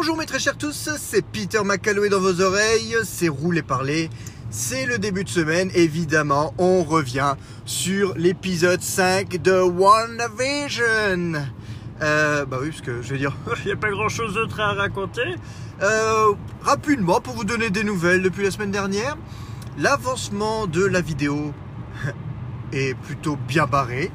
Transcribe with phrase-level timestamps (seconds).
[0.00, 4.08] Bonjour mes très chers tous, c'est Peter McCalloway dans vos oreilles, c'est Rouler Parler,
[4.48, 7.34] c'est le début de semaine, évidemment, on revient
[7.66, 11.42] sur l'épisode 5 de WandaVision.
[12.00, 14.58] Euh, bah oui, parce que je veux dire, il n'y a pas grand chose d'autre
[14.60, 15.34] à raconter.
[15.82, 19.18] Euh, rapidement, pour vous donner des nouvelles depuis la semaine dernière,
[19.76, 21.52] l'avancement de la vidéo
[22.72, 24.10] est plutôt bien barré.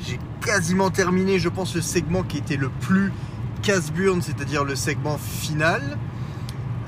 [0.00, 3.10] J'ai quasiment terminé, je pense, le segment qui était le plus
[3.60, 5.98] casse-burn, c'est-à-dire le segment final.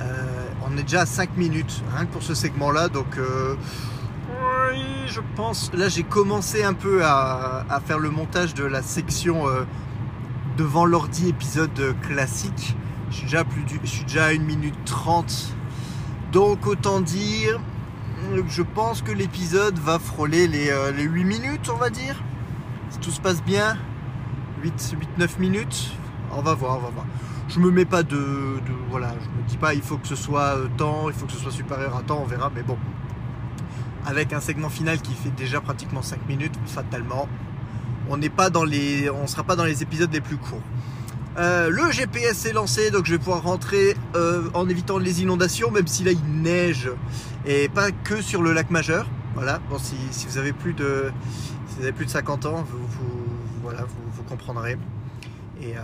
[0.00, 3.54] Euh, on est déjà à 5 minutes, que pour ce segment-là, donc euh,
[4.70, 5.70] oui, je pense.
[5.74, 9.64] Là, j'ai commencé un peu à, faire le montage de la section euh,
[10.56, 12.76] devant l'ordi épisode classique.
[13.10, 13.64] Je suis déjà, plus
[14.18, 15.54] à 1 minute 30.
[16.32, 17.60] Donc, autant dire,
[18.48, 22.22] je pense que l'épisode va frôler les, les 8 minutes, on va dire.
[22.88, 23.76] Si tout se passe bien,
[24.64, 25.92] 8-9 minutes,
[26.32, 27.06] on va voir, on va voir.
[27.48, 28.18] Je me mets pas de,
[28.90, 31.38] Voilà, je me dis pas il faut que ce soit temps, il faut que ce
[31.38, 32.78] soit supérieur à temps, on verra, mais bon.
[34.06, 37.28] Avec un segment final qui fait déjà pratiquement 5 minutes, fatalement,
[38.08, 39.10] on n'est pas dans les.
[39.10, 40.62] On sera pas dans les épisodes les plus courts.
[41.38, 45.70] Euh, le GPS est lancé, donc je vais pouvoir rentrer euh, en évitant les inondations,
[45.70, 46.90] même si là il neige
[47.46, 49.06] et pas que sur le lac majeur.
[49.34, 49.60] Voilà.
[49.70, 51.10] Bon, si, vous avez plus de,
[51.68, 52.78] si vous avez plus de 50 ans, vous,
[53.62, 54.76] voilà, vous comprendrez.
[55.62, 55.80] Et, euh,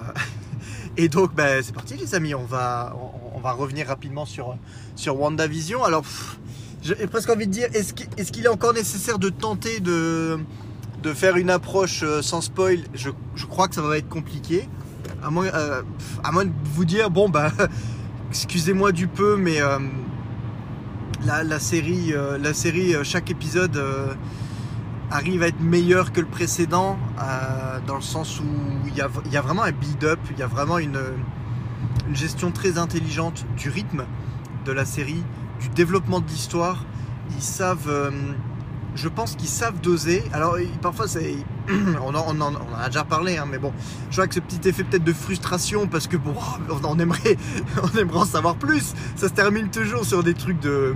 [0.96, 2.34] et donc, ben, c'est parti, les amis.
[2.34, 2.94] On va,
[3.34, 4.56] on, va revenir rapidement sur,
[4.96, 5.84] sur WandaVision.
[5.84, 6.04] Alors,
[6.82, 10.38] j'ai presque envie de dire est-ce qu'il est, est, encore nécessaire de tenter de,
[11.02, 12.80] de faire une approche sans spoil?
[12.94, 14.68] Je, je, crois que ça va être compliqué.
[15.22, 15.82] À moins, euh,
[16.22, 17.50] à moins de vous dire bon, bah,
[18.30, 19.78] excusez-moi du peu, mais euh,
[21.24, 23.80] la, série, euh, la série, chaque épisode
[25.10, 28.44] arrive à être meilleur que le précédent euh, dans le sens où
[28.86, 31.00] il y a, il y a vraiment un build-up, il y a vraiment une,
[32.08, 34.04] une, gestion très intelligente du rythme
[34.64, 35.22] de la série,
[35.60, 36.84] du développement de l'histoire.
[37.30, 38.10] Ils savent, euh,
[38.94, 40.22] je pense qu'ils savent doser.
[40.32, 41.06] Alors parfois
[42.02, 43.72] on, en, on, en, on en a déjà parlé, hein, mais bon,
[44.10, 46.34] je vois que ce petit effet peut-être de frustration parce que bon,
[46.84, 47.36] on aimerait,
[47.82, 48.94] on aimerait en savoir plus.
[49.16, 50.94] Ça se termine toujours sur des trucs de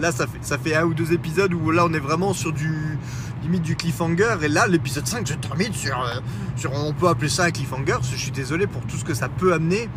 [0.00, 2.52] là, ça fait, ça fait un ou deux épisodes où là, on est vraiment sur
[2.52, 2.98] du
[3.42, 4.36] limite du cliffhanger.
[4.42, 6.20] Et là, l'épisode 5 se termine sur, euh,
[6.56, 7.98] sur, on peut appeler ça un cliffhanger.
[8.02, 9.88] Je suis désolé pour tout ce que ça peut amener.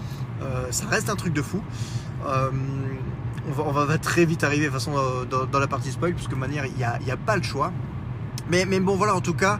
[0.41, 1.61] Euh, ça reste un truc de fou.
[2.28, 2.50] Euh,
[3.57, 4.94] on, va, très vite arriver de façon
[5.29, 7.72] dans, la partie spoil, puisque de manière, il n'y a, a, pas le choix.
[8.50, 9.59] Mais, bon, voilà, en tout cas,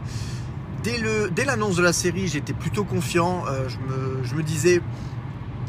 [0.82, 3.44] dès l'annonce de la série, j'étais plutôt confiant.
[3.68, 4.82] je, me, disais,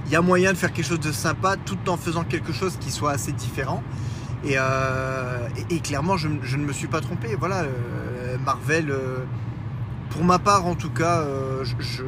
[0.07, 2.77] il y a moyen de faire quelque chose de sympa tout en faisant quelque chose
[2.79, 3.83] qui soit assez différent.
[4.43, 7.35] Et, clairement, je, ne me suis pas trompé.
[7.35, 7.65] Voilà,
[8.37, 9.25] Marvel, euh,
[10.09, 12.03] pour ma part en tout cas, euh, je,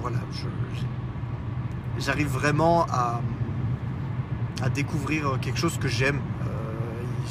[0.00, 0.18] voilà,
[1.98, 3.20] j'arrive vraiment à,
[4.74, 6.20] découvrir quelque chose que j'aime.
[6.42, 6.50] Euh,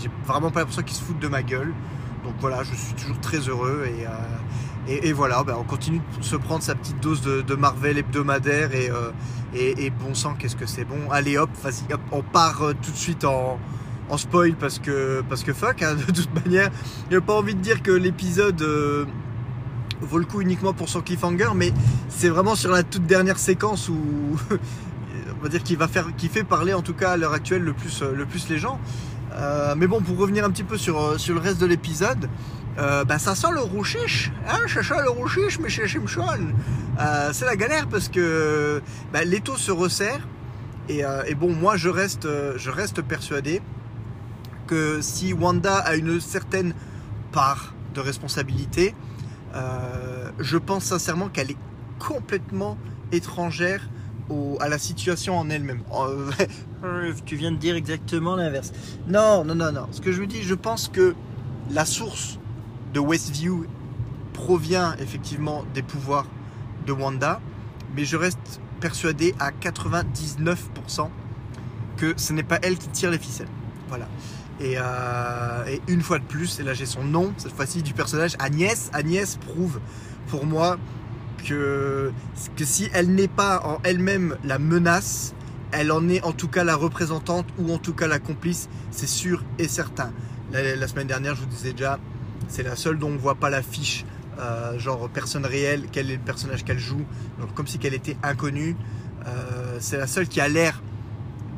[0.02, 1.74] J'ai vraiment pas l'impression qu'ils se foutent de ma gueule.
[2.24, 3.88] Donc voilà, je suis toujours très heureux
[4.88, 8.72] et, voilà, ben on continue de se prendre sa petite dose de, de Marvel hebdomadaire
[8.74, 8.90] et,
[9.54, 11.12] et bon sang, qu'est-ce que c'est bon.
[11.12, 13.60] Allez hop, vas-y, hop, on part tout de suite en,
[14.10, 16.70] en spoil parce que, parce que fuck, hein, de toute manière.
[17.10, 19.06] J'ai pas envie de dire que l'épisode euh,
[20.02, 21.72] vaut le coup uniquement pour son cliffhanger, mais
[22.10, 23.98] c'est vraiment sur la toute dernière séquence où
[25.40, 27.64] on va dire qu'il va faire, qui fait parler en tout cas à l'heure actuelle
[27.64, 28.80] le plus, le les gens.
[29.34, 32.30] Euh, mais bon, pour revenir un petit peu sur, sur le reste de l'épisode,
[32.78, 35.84] euh, bah, ça sent le rouchiche, hein, sent le rouchiche, mais chez.
[37.00, 38.82] Euh, c'est la galère parce que
[39.14, 40.28] bah, l'étau se resserre.
[40.88, 42.28] Et, et, bon, moi, je reste,
[42.58, 43.62] je reste persuadé
[44.70, 46.76] que si Wanda a une certaine
[47.32, 48.94] part de responsabilité,
[49.56, 51.58] euh, je pense sincèrement qu'elle est
[51.98, 52.78] complètement
[53.12, 53.90] étrangère
[54.30, 55.82] au, à la situation en elle-même.
[56.82, 58.72] Euh, tu viens de dire exactement l'inverse.
[59.06, 59.88] Non, non, non, non.
[59.92, 61.14] Ce que je veux dire, je pense que
[61.70, 62.40] la source
[62.94, 63.66] de Westview
[64.32, 66.26] provient effectivement des pouvoirs
[66.88, 67.42] de Wanda,
[67.98, 71.10] mais je reste persuadé à 99%
[71.98, 73.50] que ce n'est pas elle qui tire les ficelles.
[73.90, 74.08] Voilà.
[74.60, 77.94] Et, euh, et, une fois de plus, et là j'ai son nom, cette fois-ci du
[77.94, 78.90] personnage, Agnès.
[78.94, 79.80] Agnès prouve
[80.28, 80.78] pour moi
[81.48, 82.12] que,
[82.62, 85.34] si elle n'est pas en elle-même la menace,
[85.72, 89.08] elle en est en tout cas la représentante ou en tout cas la complice, c'est
[89.08, 90.12] sûr et certain.
[90.52, 92.00] La, semaine dernière, je vous disais déjà,
[92.48, 94.04] c'est la seule dont on ne voit pas la fiche,
[94.40, 97.06] euh, genre personne réelle, quel est le personnage qu'elle joue,
[97.40, 98.76] donc comme si qu'elle était inconnue.
[99.28, 100.82] Euh, c'est la seule qui a l'air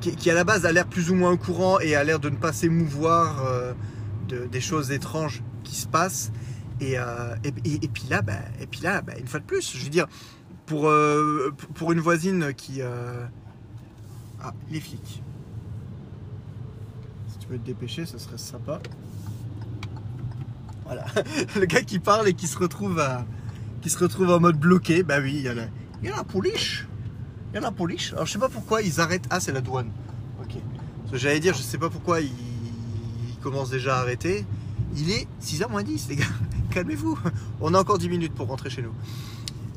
[0.02, 2.30] qui, à la base a l'air plus ou moins au courant et a l'air de
[2.30, 3.74] ne pas s'émouvoir euh,
[4.28, 6.32] de, des choses étranges qui se passent.
[6.80, 9.78] Et, euh, et, et, puis là, bah, et puis là bah, une fois de plus,
[9.78, 10.08] je veux dire,
[10.66, 15.22] pour, euh, pour une voisine qui, Ah, les flics.
[17.28, 18.80] Si tu peux te dépêcher, ce serait sympa.
[20.86, 21.06] Voilà.
[21.56, 23.02] Le gars qui parle et qui se retrouve
[23.82, 25.04] qui se retrouve en mode bloqué.
[25.04, 25.66] Bah oui, il y a la,
[26.02, 26.86] il y a la police.
[27.52, 28.14] Il y a la police.
[28.14, 29.26] Alors je sais pas pourquoi ils arrêtent.
[29.30, 29.92] Ah, c'est la douane.
[30.42, 30.56] Ok.
[31.14, 32.32] J'allais dire, je sais pas pourquoi ils,
[33.42, 34.46] commencent déjà à arrêter.
[34.96, 36.26] Il est 6h moins 10, les gars.
[36.70, 37.18] Calmez-vous.
[37.60, 38.94] On a encore 10 minutes pour rentrer chez nous.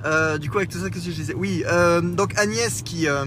[0.05, 1.35] Euh, du coup, avec tout ça, qu'est-ce que je disais?
[1.35, 3.25] Oui, euh, donc Agnès qui, euh,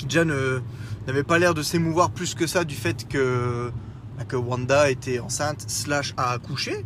[0.00, 3.70] déjà n'avait pas l'air de s'émouvoir plus que ça du fait que,
[4.18, 6.84] bah, Wanda était enceinte slash a accouché,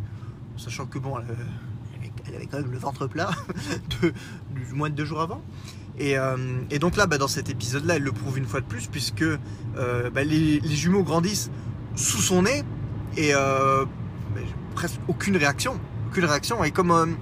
[0.55, 3.31] sachant que bon, elle, elle avait, elle avait quand même le ventre plat
[4.01, 4.13] de,
[4.53, 5.41] du moins de deux jours avant.
[5.99, 6.37] Et, euh,
[6.71, 9.21] et donc là, bah, dans cet épisode-là, elle le prouve une fois de plus puisque
[9.21, 11.51] euh, bah, les, jumeaux grandissent
[11.95, 12.63] sous son nez
[13.17, 13.85] et euh,
[14.75, 15.77] presque aucune réaction,
[16.09, 16.63] aucune réaction.
[16.63, 17.17] Et comme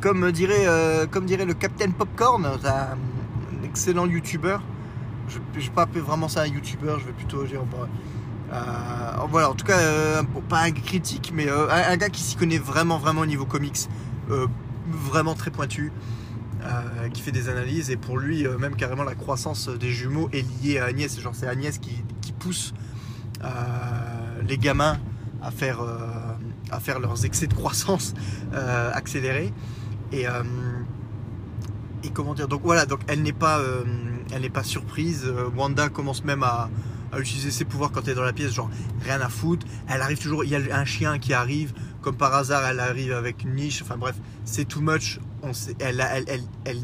[0.00, 0.66] comme dirait,
[1.10, 2.98] comme dirait le Captain Popcorn, un,
[3.64, 4.62] excellent youtubeur.
[5.28, 7.62] Je ne vais pas appeler vraiment ça un youtubeur, je vais plutôt dire.
[9.30, 9.78] voilà, en tout cas,
[10.50, 13.88] pas un critique, mais un, un gars qui s'y connaît vraiment, vraiment au niveau comics,
[14.86, 15.90] vraiment très pointu,
[16.64, 17.90] euh, qui fait des analyses.
[17.90, 21.20] Et pour lui, euh, même carrément, la croissance des jumeaux est liée à Agnès.
[21.20, 22.02] Genre, c'est Agnès qui,
[22.38, 22.72] pousse
[23.42, 23.48] euh,
[24.46, 24.98] les gamins
[25.42, 25.80] à faire,
[26.70, 28.14] à faire leurs excès de croissance
[28.92, 29.52] accélérés.
[30.12, 30.26] Et,
[32.12, 33.60] comment dire Donc voilà, donc elle n'est pas,
[34.32, 35.30] elle n'est pas surprise.
[35.56, 36.70] Wanda commence même à,
[37.12, 38.70] à utiliser ses pouvoirs quand elle est dans la pièce, genre
[39.02, 39.66] rien à foutre.
[39.88, 40.44] Elle arrive toujours.
[40.44, 41.72] Il y a un chien qui arrive,
[42.02, 43.82] comme par hasard, elle arrive avec une niche.
[43.82, 45.18] Enfin bref, c'est too much.
[45.78, 46.80] Elle,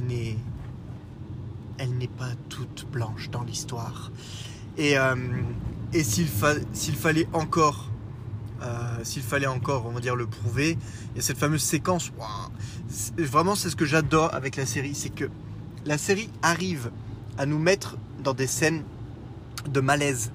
[1.99, 4.11] n'est, pas toute blanche dans l'histoire.
[4.77, 5.15] Et, euh,
[6.03, 7.91] s'il, fa- s'il fallait encore,
[8.63, 10.77] euh, s'il fallait encore, on va dire, le prouver,
[11.13, 12.13] il y a cette fameuse séquence.
[13.19, 15.31] vraiment, c'est ce que j'adore avec la série, c'est que
[15.87, 16.91] la série arrive
[17.39, 18.85] à nous mettre dans des scènes
[19.69, 20.33] de malaise,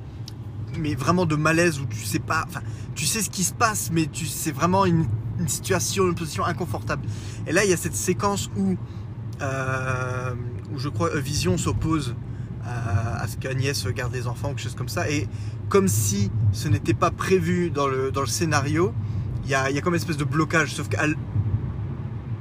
[0.77, 2.62] mais vraiment de malaise où tu sais pas, enfin,
[2.95, 5.07] tu sais ce qui se passe, mais tu c'est vraiment une,
[5.40, 7.06] une situation, une position inconfortable.
[7.48, 8.76] Et là, il y a cette séquence où,
[9.42, 10.34] euh,
[10.74, 12.16] où je crois Vision s'oppose
[12.66, 15.28] à, à ce qu'Agnès garde des enfants ou quelque chose comme ça, et
[15.70, 18.94] comme si ce n'était pas prévu dans le, dans le scénario,
[19.44, 21.06] il y a, il y a comme espèce de blocage, sauf qu'à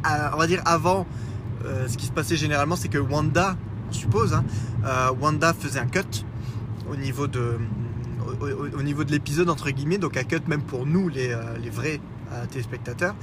[0.03, 1.07] à- on va dire avant,
[1.65, 3.57] euh, ce qui se passait généralement, c'est que Wanda,
[3.89, 4.45] on suppose, hein,
[4.85, 6.25] euh, Wanda faisait un cut
[6.91, 7.59] au niveau de,
[8.41, 11.31] au, au- au niveau de l'épisode entre guillemets, donc un cut même pour nous les,
[11.33, 11.99] euh, les vrais euh,
[12.51, 13.15] téléspectateurs.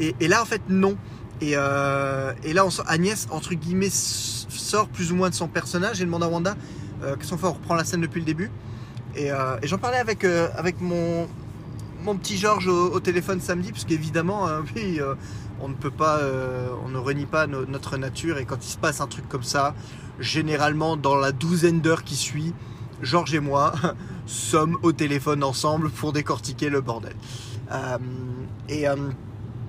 [0.00, 0.96] Et, et là en fait non.
[1.40, 6.00] Et, euh, et là on Agnès entre guillemets sort plus ou moins de son personnage
[6.02, 6.56] et demande à Wanda
[7.02, 8.50] euh, qu'est-ce qu'on fait, on reprend la scène depuis le début.
[9.14, 10.24] Et, euh, j'en parlais avec,
[10.80, 11.28] mon,
[12.16, 14.48] petit Georges au, téléphone samedi, parce qu'évidemment,
[15.60, 16.20] on ne peut pas,
[16.84, 18.38] on ne renie pas no- notre nature.
[18.38, 19.74] Et quand il se passe un truc comme ça,
[20.18, 22.52] généralement dans la douzaine d'heures qui suit,
[23.02, 23.72] Georges et moi
[24.26, 27.14] sommes au téléphone ensemble pour décortiquer le bordel.
[27.70, 27.98] Euh,
[28.68, 28.96] et, euh,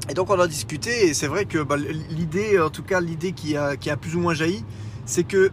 [0.10, 3.34] et donc on a discuté, et c'est vrai que bah, l'idée, en tout cas l'idée
[3.34, 4.64] qui a, qui a plus ou moins jailli,
[5.06, 5.52] c'est que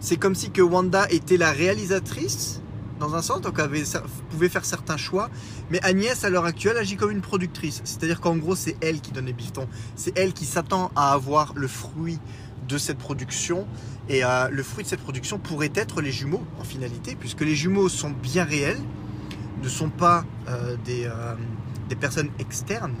[0.00, 2.60] c'est comme si que Wanda était la réalisatrice
[3.00, 3.82] dans un sens, donc avait,
[4.30, 5.28] pouvait faire certains choix,
[5.70, 9.12] mais Agnès à l'heure actuelle agit comme une productrice, c'est-à-dire qu'en gros c'est elle qui
[9.12, 12.18] donne les bifetons, c'est elle qui s'attend à avoir le fruit
[12.68, 13.66] de cette production,
[14.08, 17.54] et euh, le fruit de cette production pourrait être les jumeaux en finalité, puisque les
[17.54, 18.80] jumeaux sont bien réels,
[19.62, 20.24] ne sont pas
[20.84, 21.08] des,
[21.88, 22.96] des personnes externes,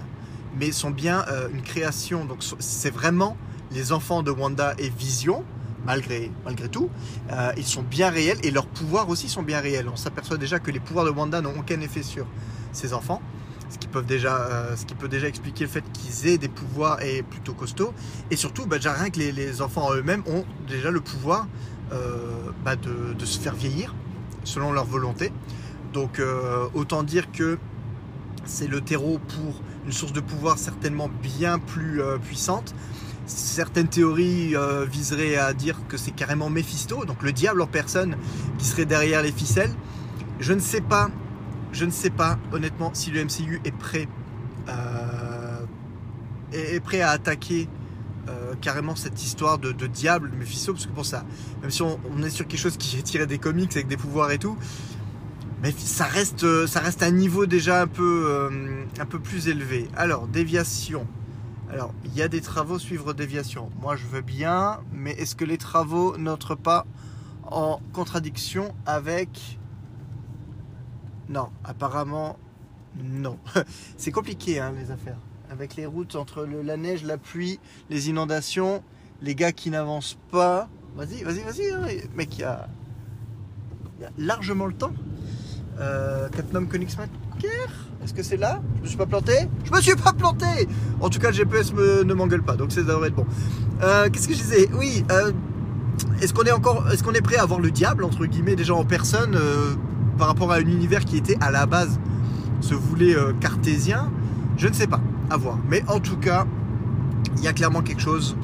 [0.58, 3.36] mais sont bien euh, une création, donc c'est vraiment
[3.72, 5.44] les enfants de Wanda et Vision,
[5.84, 6.90] malgré, malgré tout,
[7.32, 9.88] euh, ils sont bien réels et leurs pouvoirs aussi sont bien réels.
[9.88, 12.26] On s'aperçoit déjà que les pouvoirs de Wanda n'ont aucun effet sur
[12.72, 13.20] ses enfants,
[13.68, 17.92] ce qui, euh, peut déjà expliquer le fait qu'ils aient des pouvoirs et plutôt costauds.
[18.30, 21.46] Et surtout, bah, déjà rien que les, les enfants eux-mêmes ont déjà le pouvoir
[22.64, 23.94] bah, de, se faire vieillir
[24.42, 25.32] selon leur volonté.
[25.92, 26.20] Donc
[26.74, 27.56] autant dire que
[28.46, 32.74] c'est le terreau pour une source de pouvoir certainement bien plus euh, puissante
[33.26, 38.16] certaines théories euh, viseraient à dire que c'est carrément Mephisto, donc le diable en personne,
[38.58, 39.72] qui serait derrière les ficelles.
[40.40, 41.10] Je ne sais pas,
[41.72, 44.08] je ne sais pas honnêtement si le MCU est prêt,
[44.68, 45.64] euh,
[46.52, 47.68] est, est, prêt à attaquer
[48.28, 51.24] euh, carrément cette histoire de, de, diable, Mephisto, parce que pour ça,
[51.62, 53.96] même si on, on, est sur quelque chose qui est tiré des comics avec des
[53.96, 54.56] pouvoirs et tout,
[55.64, 59.88] mais ça reste, ça reste un niveau déjà un peu, euh, un peu plus élevé.
[59.96, 61.06] Alors déviation.
[61.70, 63.70] Alors, il y a des travaux suivre déviation.
[63.80, 66.86] Moi, je veux bien, mais est-ce que les travaux n'entrent pas
[67.44, 69.58] en contradiction avec...
[71.30, 72.38] Non, apparemment,
[73.02, 73.38] non.
[73.96, 75.18] C'est compliqué, hein, les affaires.
[75.50, 78.84] Avec les routes entre la neige, la pluie, les inondations,
[79.22, 80.68] les gars qui n'avancent pas.
[80.94, 82.68] Vas-y, vas-y, vas-y, hein, mec, il y a...
[83.98, 84.92] Y a largement le temps.
[85.80, 86.28] Euh,
[86.70, 87.68] Königsmacker
[88.02, 88.60] Est-ce que c'est là?
[88.76, 89.32] Je me suis pas planté?
[89.64, 90.68] Je me suis pas planté
[91.00, 93.26] En tout cas, le GPS ne m'engueule pas, donc ça devrait être bon.
[93.82, 94.68] Euh, qu'est-ce que je disais?
[94.74, 95.32] Oui, euh,
[96.20, 98.74] est-ce qu'on est encore, est-ce qu'on est prêt à voir le diable entre guillemets déjà
[98.74, 99.38] en personne
[100.18, 101.98] par rapport à un univers qui était à la base
[102.60, 104.10] se voulait cartésien?
[104.56, 105.00] Je ne sais pas,
[105.30, 105.58] à voir.
[105.68, 106.46] Mais en tout cas,
[107.38, 108.36] il y a clairement quelque chose.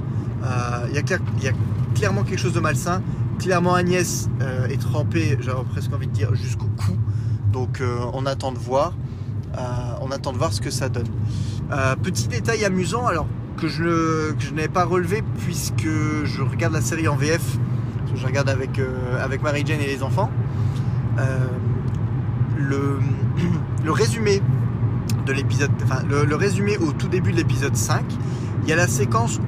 [0.88, 1.52] il y a
[1.94, 3.02] clairement quelque chose de malsain.
[3.40, 4.28] Clairement, Agnès
[4.68, 6.96] est trempée, j'aurais presque envie de dire, jusqu'au cou.
[7.52, 8.92] Donc euh, on attend de voir.
[9.58, 9.60] Euh,
[10.00, 11.08] on attend de voir ce que ça donne.
[11.72, 15.88] Euh, petit détail amusant, alors que je, n'avais pas relevé puisque
[16.24, 17.58] je regarde la série en VF.
[18.14, 18.80] Je regarde avec,
[19.22, 20.30] avec Mary Jane et les enfants.
[22.58, 22.98] le,
[23.84, 24.42] le résumé
[25.26, 28.04] de l'épisode, enfin le, résumé au tout début de l'épisode 5,
[28.62, 29.40] il y a la séquence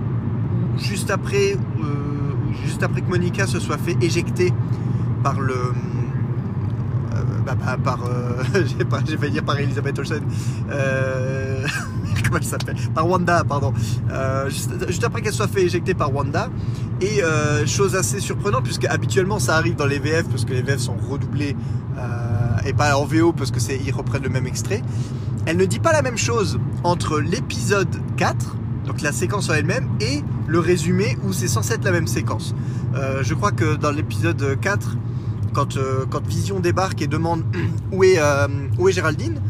[0.78, 1.56] juste après,
[2.64, 4.52] juste après que Monica se soit fait éjecter
[5.22, 5.72] par le,
[7.44, 8.42] bah, bah, par, euh,
[9.06, 10.22] j'ai failli dire par Elisabeth Olsen,
[10.70, 11.66] euh,
[12.24, 12.76] comment elle s'appelle?
[12.94, 13.72] Par Wanda, pardon.
[14.10, 16.48] Euh, juste, après qu'elle soit fait éjecter par Wanda.
[17.00, 17.20] Et
[17.66, 20.94] chose assez surprenante, puisque habituellement ça arrive dans les VF, parce que les VF sont
[20.94, 21.56] redoublés,
[22.64, 24.82] et pas en VO, parce que c'est ils reprennent le même extrait.
[25.44, 28.56] Elle ne dit pas la même chose entre l'épisode 4,
[28.86, 32.54] donc la séquence en elle-même, et le résumé où c'est censé être la même séquence.
[32.94, 34.96] je crois que dans l'épisode 4,
[35.76, 37.42] euh, quand, Vision débarque et demande
[37.92, 39.40] où est, euh, où est Géraldine,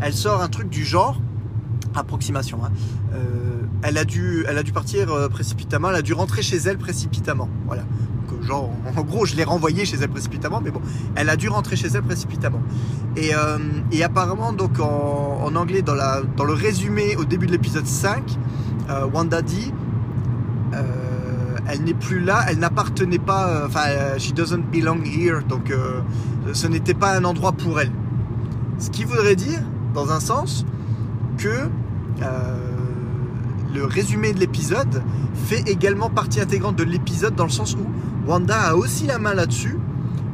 [0.00, 1.20] elle sort un truc du genre,
[1.94, 2.70] approximation, hein,
[3.14, 6.78] euh, elle, a dû, elle a dû partir précipitamment, elle a dû rentrer chez elle
[6.78, 7.48] précipitamment.
[7.66, 7.84] Voilà.
[8.42, 10.80] Genre, en gros, je l'ai renvoyée chez elle précipitamment, mais bon,
[11.16, 12.62] elle a dû rentrer chez elle précipitamment.
[13.16, 13.32] Et,
[13.90, 17.86] et apparemment, donc en, en, anglais, dans, la, dans le résumé au début de l'épisode
[17.86, 18.38] 5,
[19.12, 19.72] Wanda dit
[21.68, 25.70] elle n'est plus là, elle n'appartenait pas, euh, enfin, euh, she doesn't belong here, donc
[25.70, 26.00] euh,
[26.52, 27.92] ce n'était pas un endroit pour elle.
[28.78, 29.60] Ce qui voudrait dire,
[29.94, 30.64] dans un sens,
[31.36, 31.68] que
[33.72, 35.02] le résumé de l'épisode
[35.34, 39.34] fait également partie intégrante de l'épisode dans le sens où Wanda a aussi la main
[39.34, 39.78] là-dessus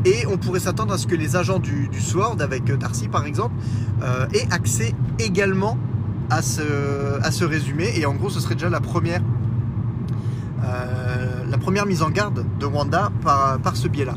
[0.07, 3.55] et on pourrait s'attendre à ce que les agents du, Sword, avec Darcy par exemple,
[4.33, 5.76] aient accès également
[6.31, 6.62] à ce,
[7.23, 9.34] à ce résumé et en gros ce serait déjà la première euh,
[11.54, 14.14] la première mise en garde de Wanda par, ce biais-là.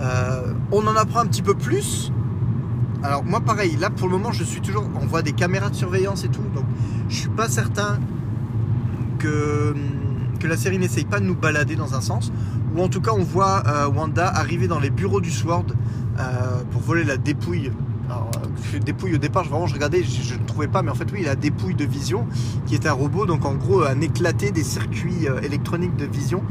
[0.00, 2.12] Euh, on en apprend un petit peu plus.
[3.02, 5.74] Alors moi pareil, là pour le moment je suis toujours, on voit des caméras de
[5.74, 6.64] surveillance et tout, donc
[7.08, 7.98] je suis pas certain
[9.18, 9.74] que,
[10.38, 12.32] que la série n'essaye pas de nous balader dans un sens,
[12.76, 15.66] ou en tout cas on voit euh, Wanda arriver dans les bureaux du Sword
[16.70, 17.72] pour voler la dépouille
[18.12, 18.30] alors,
[18.74, 21.20] euh, dépouille au départ, vraiment, je regardais, je, ne trouvais pas, mais en fait, oui,
[21.22, 22.26] il a dépouille de vision,
[22.66, 26.42] qui est un robot, donc en gros, un éclaté des circuits euh, électroniques de vision,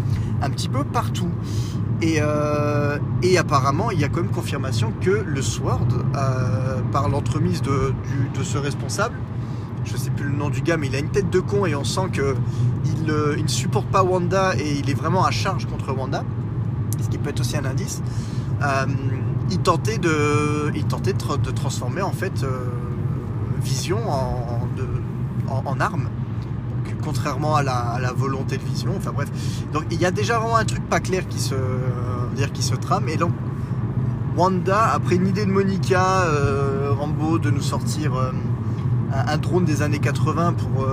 [0.42, 1.30] un petit peu partout.
[2.02, 5.88] Et, euh, et apparemment, il y a quand même confirmation que le Sword,
[6.92, 7.94] par l'entremise de,
[8.42, 9.16] ce responsable,
[9.86, 11.76] je sais plus le nom du gars, mais il a une tête de con et
[11.76, 12.36] on sent que
[12.86, 16.24] il ne supporte pas Wanda et il est vraiment à charge contre Wanda,
[17.04, 18.02] ce qui peut être aussi un indice
[19.50, 22.60] il tentait de, de, transformer en fait euh,
[23.62, 24.00] Vision
[25.48, 26.10] en, arme.
[27.04, 28.94] contrairement à la, volonté de Vision.
[28.98, 29.30] Enfin bref.
[29.72, 33.08] Donc il y a déjà vraiment un truc pas clair qui se, trame.
[33.10, 33.32] Et donc
[34.36, 38.32] Wanda, après une idée de Monica euh, Rambo de nous sortir euh,
[39.14, 40.88] un, drone des années 80 pour,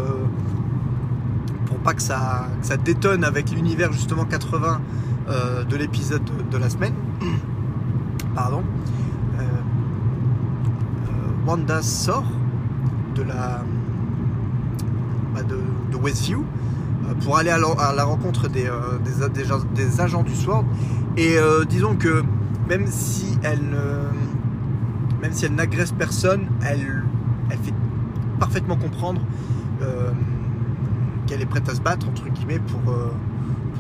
[1.67, 4.81] pour pas que ça, ça détonne avec l'univers justement 80
[5.69, 6.95] de l'épisode de, la semaine
[8.47, 9.47] euh, euh,
[11.47, 12.25] Wanda sort
[13.15, 13.63] de la
[15.35, 16.45] bah, de, Westview
[17.09, 18.71] euh, pour aller à la, rencontre des,
[20.01, 20.65] agents du SWORD.
[21.17, 21.37] Et
[21.69, 22.23] disons que
[22.69, 23.77] même si elle
[25.21, 27.03] même si elle n'agresse personne elle
[27.61, 27.75] fait
[28.39, 29.21] parfaitement comprendre
[31.27, 32.95] qu'elle est prête à se battre entre guillemets pour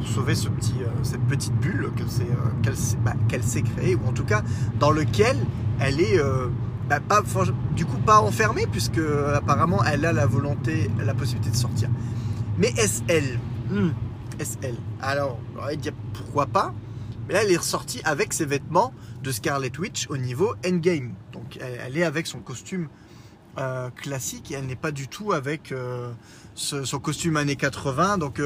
[0.06, 2.72] sauver ce petit, euh, cette petite bulle euh,
[3.04, 4.42] bah, qu'elle s'est créée, ou en tout cas
[4.78, 5.36] dans lequel
[5.80, 6.48] elle est euh,
[6.88, 7.22] bah, pas,
[7.74, 9.00] du coup pas enfermée, puisque
[9.34, 11.88] apparemment elle a la volonté, la possibilité de sortir.
[12.58, 13.38] Mais est-ce elle
[13.70, 13.90] hmm,
[14.38, 16.74] Est-ce elle Alors, on dire pourquoi pas,
[17.26, 21.12] mais là elle est ressortie avec ses vêtements de Scarlet Witch au niveau endgame.
[21.32, 22.88] Donc elle, est avec son costume
[23.96, 25.74] classique et elle n'est pas du tout avec
[26.54, 28.18] son costume années 80.
[28.18, 28.40] Donc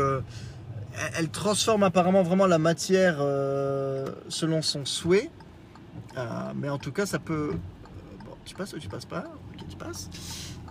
[1.17, 5.31] elle transforme apparemment vraiment la matière euh, selon son souhait.
[6.17, 7.53] Euh, mais en tout cas, ça peut.
[8.25, 9.25] Bon, tu passes ou tu passes pas?
[9.55, 10.11] Ok, tu passes.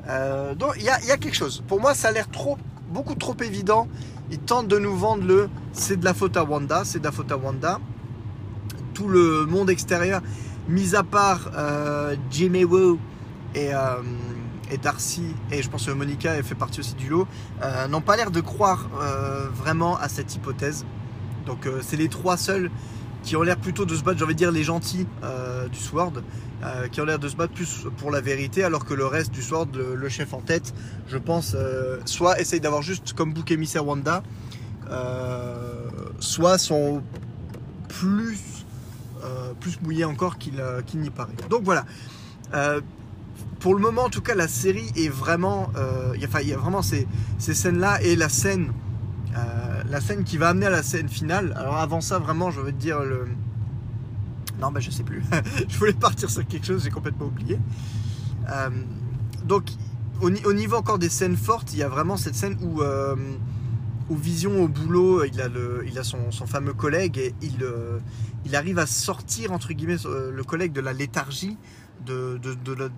[0.07, 1.63] Euh, donc, il y a, quelque chose.
[1.67, 2.57] Pour moi, ça a l'air trop,
[2.89, 3.87] beaucoup trop évident.
[4.31, 7.11] Ils tentent de nous vendre le c'est de la faute à Wanda, c'est de la
[7.11, 7.79] faute à Wanda.
[8.93, 10.21] tout le monde extérieur,
[10.67, 12.99] mis à part euh, Jimmy Woo
[13.55, 13.95] et, euh,
[14.71, 17.27] et, Darcy, et je pense que Monica elle fait partie aussi du lot,
[17.61, 20.85] euh, n'ont pas l'air de croire euh, vraiment à cette hypothèse.
[21.45, 22.71] Donc euh, c'est les trois seuls
[23.23, 25.05] qui ont l'air plutôt de se battre, j'ai envie de dire les gentils
[25.71, 26.13] du Sword,
[26.91, 29.43] qui ont l'air de se battre plus pour la vérité, alors que le reste du
[29.43, 30.73] Sword, le, chef en tête,
[31.07, 31.55] je pense,
[32.05, 34.23] soit essaye d'avoir juste comme bouc émissaire Wanda,
[36.17, 37.03] soit sont
[37.89, 38.65] plus,
[39.59, 41.35] plus mouillés encore qu'il qu'il n'y paraît.
[41.47, 41.85] Donc voilà.
[43.61, 45.71] Pour le moment, en tout cas, la série est vraiment.
[45.75, 47.07] euh, il y a- vraiment ces,
[47.39, 48.73] scènes-là et la scène.
[49.37, 51.53] euh, la scène qui va amener à la scène finale.
[51.57, 53.27] Alors avant ça, vraiment, je veux te dire le.
[54.59, 55.23] Non, bah je sais plus.
[55.69, 57.57] je voulais partir sur quelque chose, j'ai complètement oublié.
[58.49, 58.69] Euh,
[59.45, 59.69] donc,
[60.21, 62.81] au, ni- au niveau encore des scènes fortes, il y a vraiment cette scène où,
[62.81, 63.15] euh,
[64.09, 67.65] où Vision au boulot, il a, le, il a son, son fameux collègue et il,
[68.45, 71.57] il arrive à sortir, entre guillemets, le collègue de la léthargie,
[72.05, 72.89] de, de, de la,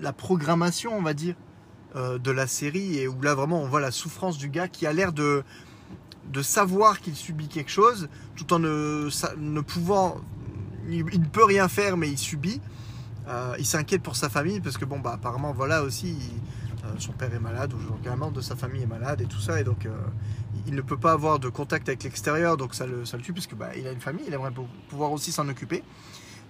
[0.00, 1.34] la programmation, on va dire,
[1.96, 4.86] euh, de la série, et où là vraiment on voit la souffrance du gars qui
[4.86, 5.42] a l'air de,
[6.32, 10.20] de savoir qu'il subit quelque chose, tout en ne, ne pouvant.
[10.90, 12.60] Il, ne peut rien faire, mais il subit.
[13.28, 16.16] Euh, il s'inquiète pour sa famille, parce que bon, bah apparemment, voilà aussi,
[16.84, 19.40] euh, son père est malade, ou un membre de sa famille est malade, et tout
[19.40, 19.86] ça, et donc
[20.66, 23.34] il ne peut pas avoir de contact avec l'extérieur, donc ça le, ça le tue,
[23.34, 25.82] puisque bah, il a une famille, il aimerait pou- pouvoir aussi s'en occuper.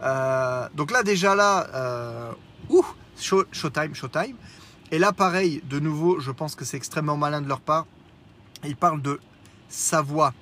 [0.01, 2.33] Donc là, déjà là,
[2.69, 2.87] ouh,
[3.21, 4.37] show, showtime, showtime.
[4.91, 7.87] Et là, pareil, de nouveau, je pense que c'est extrêmement malin de leur part.
[8.65, 9.21] Il parle de
[9.69, 10.33] sa voix.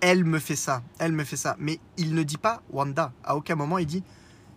[0.00, 1.56] Elle me fait ça, elle me fait ça.
[1.60, 3.12] Mais il ne dit pas Wanda.
[3.22, 4.02] À aucun moment, il dit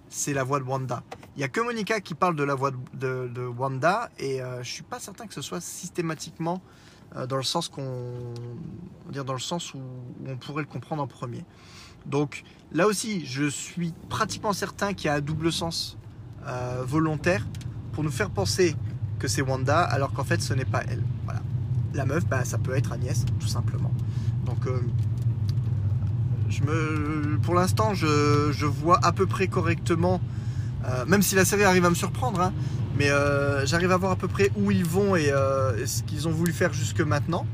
[0.09, 1.03] c'est la voix de Wanda.
[1.35, 4.09] Il n'y a que Monica qui parle de la voix de, Wanda.
[4.17, 6.61] Et euh, je suis pas certain que ce soit systématiquement
[7.15, 8.33] euh, dans le sens qu'on.
[9.11, 11.45] dire dans le sens où, où on pourrait le comprendre en premier.
[12.07, 15.97] Donc là aussi, je suis pratiquement certain qu'il y a un double sens
[16.47, 17.45] euh, volontaire
[17.93, 18.75] pour nous faire penser
[19.19, 21.01] que c'est Wanda, alors qu'en fait ce n'est pas elle.
[21.23, 21.41] Voilà.
[21.93, 23.91] La meuf, bah, ça peut être Agnès, tout simplement.
[24.45, 24.79] Donc, euh,
[26.49, 30.21] je me, pour l'instant, je, vois à peu près correctement,
[30.85, 32.53] euh, même si la série arrive à me surprendre, hein,
[32.97, 33.09] mais
[33.65, 35.31] j'arrive à voir à peu près où ils vont et,
[35.77, 37.45] et ce qu'ils ont voulu faire jusque maintenant.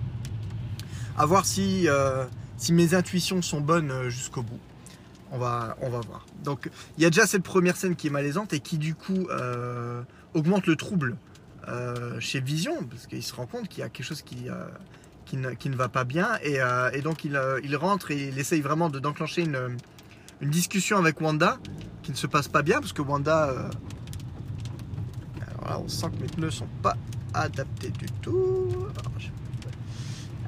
[1.18, 1.88] À voir si,
[2.58, 4.60] si mes intuitions sont bonnes jusqu'au bout.
[5.34, 6.26] On va, on va voir.
[6.44, 9.28] Donc, il y a déjà cette première scène qui est malaisante et qui, du coup,
[9.30, 10.02] euh,
[10.34, 11.16] augmente le trouble
[11.70, 14.66] euh, chez Vision, parce qu'il se rend compte qu'il y a quelque chose qui, euh,
[15.26, 16.28] qui, ne, qui ne va pas bien.
[16.44, 16.58] Et,
[16.94, 19.78] et donc, il, il rentre et il essaye vraiment de- d'enclencher une,
[20.42, 21.60] une discussion avec Wanda
[22.04, 23.44] qui ne se passe pas bien, parce que Wanda.
[25.52, 26.98] alors là, on sent que mes pneus sont pas
[27.34, 28.68] adaptés du tout.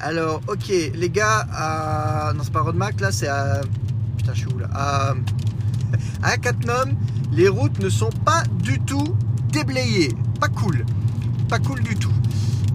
[0.01, 2.33] Alors, ok, les gars, à...
[2.35, 3.61] non, c'est pas Rodmac, là, c'est à.
[4.53, 5.13] Où là À,
[6.23, 6.95] à Catnum,
[7.31, 9.15] les routes ne sont pas du tout
[9.51, 10.13] déblayées.
[10.39, 10.85] Pas cool.
[11.49, 12.11] Pas cool du tout.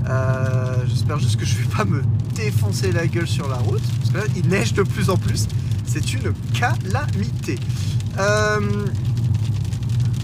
[0.09, 2.03] Euh, J'espère juste que je vais pas me
[2.35, 3.83] défoncer la gueule sur la route.
[3.99, 5.47] Parce que là, il neige de plus en plus.
[5.87, 7.59] C'est une calamité.
[8.19, 8.61] Euh,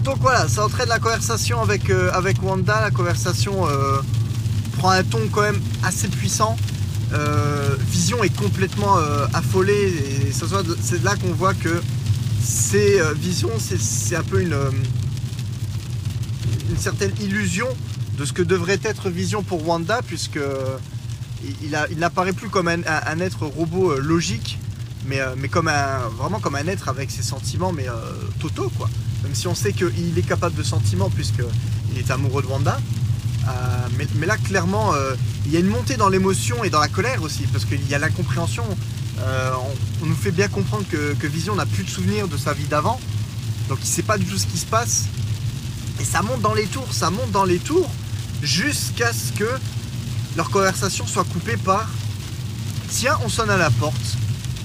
[0.03, 2.79] donc voilà, ça entraîne la conversation avec, euh, avec Wanda.
[2.81, 3.99] La conversation euh,
[4.77, 6.55] prend un ton quand même assez puissant.
[7.13, 9.93] Euh, Vision est complètement euh, affolée
[10.27, 10.31] et
[10.81, 11.81] c'est là qu'on voit que
[12.43, 14.55] c'est euh, Vision, c'est- c'est un peu une,
[16.69, 17.67] une certaine illusion
[18.17, 20.39] de ce que devrait être Vision pour Wanda, puisque
[21.61, 24.57] il, n'apparaît plus comme un, être robot logique,
[25.05, 27.87] mais, comme un, vraiment comme un être avec ses sentiments, mais
[28.39, 28.89] totaux quoi.
[29.23, 32.79] Même si on sait qu'il est capable de sentiments, puisqu'il est amoureux de Wanda.
[33.47, 36.87] Euh, mais, là, clairement, euh, il y a une montée dans l'émotion et dans la
[36.87, 38.65] colère aussi, parce qu'il y a l'incompréhension.
[39.19, 39.53] Euh,
[40.01, 42.99] on, nous fait bien comprendre que, Vision n'a plus de souvenirs de sa vie d'avant,
[43.69, 45.05] donc il sait pas du tout ce qui se passe.
[45.99, 47.89] Et ça monte dans les tours, ça monte dans les tours,
[48.43, 49.49] jusqu'à ce que
[50.35, 51.87] leur conversation soit coupée par
[52.89, 54.17] Tiens, on sonne à la porte.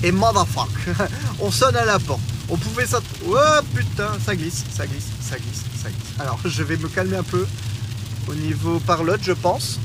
[0.02, 0.70] Et motherfuck,
[1.40, 2.20] on sonne à la porte.
[2.48, 3.00] On pouvait ça.
[3.26, 3.36] Oh
[3.74, 6.18] putain, ça glisse, ça glisse, ça glisse, ça glisse.
[6.18, 7.46] Alors, je vais me calmer un peu
[8.30, 9.80] au niveau parlotte, je pense.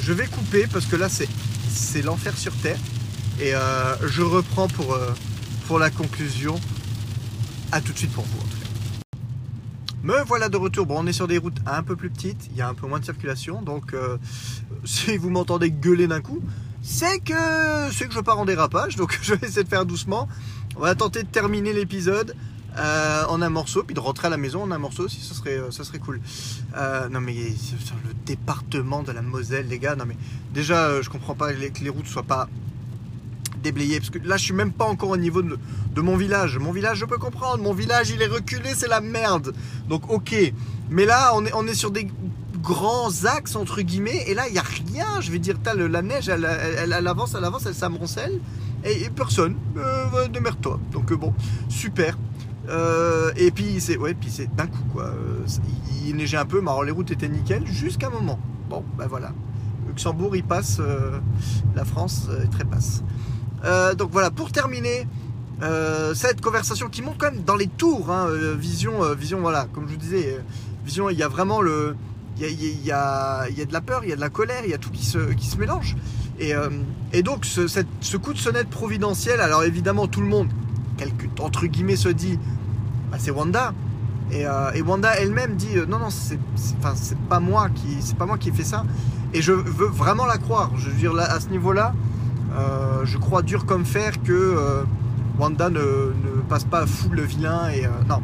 [0.00, 2.78] Je vais couper parce que là, c'est l'enfer sur terre.
[3.40, 5.10] Et euh, je reprends pour, euh,
[5.66, 6.58] pour la conclusion.
[7.72, 8.38] À tout de suite pour vous.
[10.02, 10.86] Me voilà de retour.
[10.86, 12.48] Bon, on est sur des routes un peu plus petites.
[12.50, 13.62] Il y a un peu moins de circulation.
[13.62, 14.16] Donc, euh,
[14.84, 16.40] si vous m'entendez gueuler d'un coup,
[16.82, 18.96] c'est que, c'est que je pars en dérapage.
[18.96, 20.28] Donc, je vais essayer de faire doucement.
[20.76, 22.34] On va tenter de terminer l'épisode
[22.78, 25.20] euh, en un morceau, puis de rentrer à la maison en un morceau aussi.
[25.20, 26.20] Ce serait, euh, ça serait cool.
[26.76, 29.96] Euh, non, mais le département de la Moselle, les gars.
[29.96, 30.16] Non, mais
[30.52, 32.48] déjà, euh, je comprends pas que les routes soient pas
[33.64, 33.98] déblayer.
[33.98, 36.58] Parce que là, je suis même pas encore au niveau de, mon village.
[36.58, 37.62] Mon village, je peux comprendre.
[37.62, 39.52] Mon village, il est reculé, c'est la merde.
[39.88, 40.34] Donc, ok.
[40.90, 42.08] Mais là, on est, on est sur des
[42.62, 44.24] grands axes, entre guillemets.
[44.28, 45.20] Et là, il n'y a rien.
[45.20, 48.38] Je vais dire, le- la neige, elle, avance, elle avance, elle s'amoncelle.
[48.84, 49.56] Et, personne.
[49.78, 50.78] Euh, démerde-toi.
[50.92, 51.32] Donc, euh, bon,
[51.68, 52.16] super.
[52.68, 55.04] Euh, et puis, c'est ouais, c'est d'un coup, quoi.
[55.04, 55.44] Euh,
[56.06, 58.38] il, neigeait un peu, mais alors les routes étaient nickel jusqu'à un moment.
[58.70, 59.32] Bon, ben voilà.
[59.86, 60.78] Luxembourg, il passe.
[60.80, 61.18] euh,
[61.74, 63.02] la France, euh, trépasse.
[63.64, 65.06] Euh, donc voilà, pour terminer,
[66.14, 68.26] cette conversation qui monte quand même dans les tours, hein,
[68.58, 70.38] vision, vision, voilà, comme je vous disais,
[70.84, 71.96] vision, il y a vraiment le,
[72.36, 74.60] il y a, il y a- de la peur, il y a de la colère,
[74.64, 75.96] il y a tout qui se, qui se mélange.
[76.38, 76.52] Et,
[77.14, 80.48] et donc ce, ce coup de sonnette providentiel, alors évidemment tout le monde,
[80.96, 82.38] quelque, entre guillemets, se dit,
[83.10, 83.72] bah, c'est Wanda.
[84.32, 86.38] Et, euh, et Wanda elle-même dit euh, non non c'est
[87.28, 88.84] pas moi qui c'est pas moi qui ai fait ça.
[89.32, 90.70] Et je veux vraiment la croire.
[90.76, 91.94] Je veux dire là, à ce niveau là
[92.56, 94.84] euh, je crois dur comme fer que
[95.38, 96.12] Wanda ne,
[96.48, 98.20] passe pas fou le vilain et non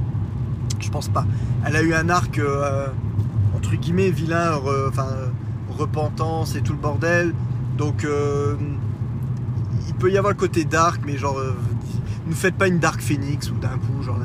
[0.81, 1.25] je pense pas.
[1.65, 2.41] Elle a eu un arc
[3.57, 5.07] entre guillemets vilain enfin
[5.79, 7.35] repentance et tout le bordel.
[7.77, 8.07] Donc
[9.89, 11.41] il peut y avoir le côté dark mais genre
[12.31, 14.19] ne faites pas une dark phoenix ou d'un coup genre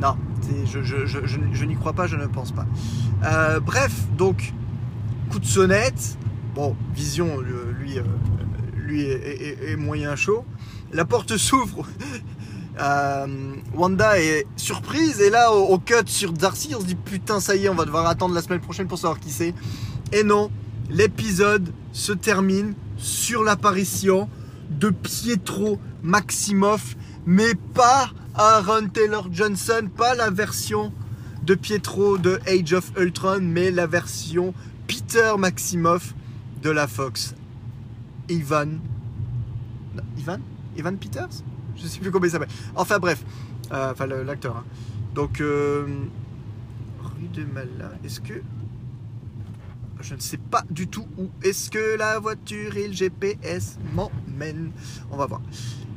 [0.00, 0.16] non
[0.64, 2.66] je, je, je, n'y crois pas je ne pense pas.
[3.24, 4.52] Euh, bref donc
[5.30, 6.18] coup de sonnette.
[6.54, 8.02] Bon vision lui euh,
[8.74, 10.44] lui est, est- moyen chaud.
[10.92, 11.86] La porte s'ouvre.
[12.80, 13.26] Euh,
[13.74, 15.20] Wanda est surprise.
[15.20, 17.74] Et là au, au cut sur Darcy on se dit putain ça y est on
[17.74, 19.52] va devoir attendre la semaine prochaine pour savoir qui c'est.
[20.12, 20.50] Et non
[20.88, 24.30] l'épisode se termine sur l'apparition
[24.70, 30.92] de Pietro Maximoff mais pas Aaron Taylor Johnson pas la version
[31.42, 34.54] de Pietro de Age of Ultron mais la version
[34.86, 36.14] Peter Maximoff
[36.62, 37.34] de la Fox
[38.28, 38.78] Ivan
[40.18, 40.38] Ivan?
[40.76, 41.42] Ivan Peters?
[41.76, 42.48] Je sais plus comment il s'appelle.
[42.76, 43.24] Enfin bref,
[43.72, 44.56] Euh, l'acteur.
[44.58, 44.64] hein.
[45.14, 45.86] Donc euh,
[47.02, 47.90] rue de Malin.
[48.04, 48.34] Est-ce que
[50.00, 54.72] je ne sais pas du tout où est-ce que la voiture et le GPS m'emmènent.
[55.10, 55.40] On va voir.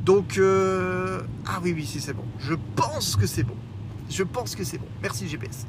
[0.04, 2.26] Donc euh, ah oui oui si c'est bon.
[2.40, 3.56] Je pense que c'est bon.
[4.10, 4.88] Je pense que c'est bon.
[5.02, 5.66] Merci GPS.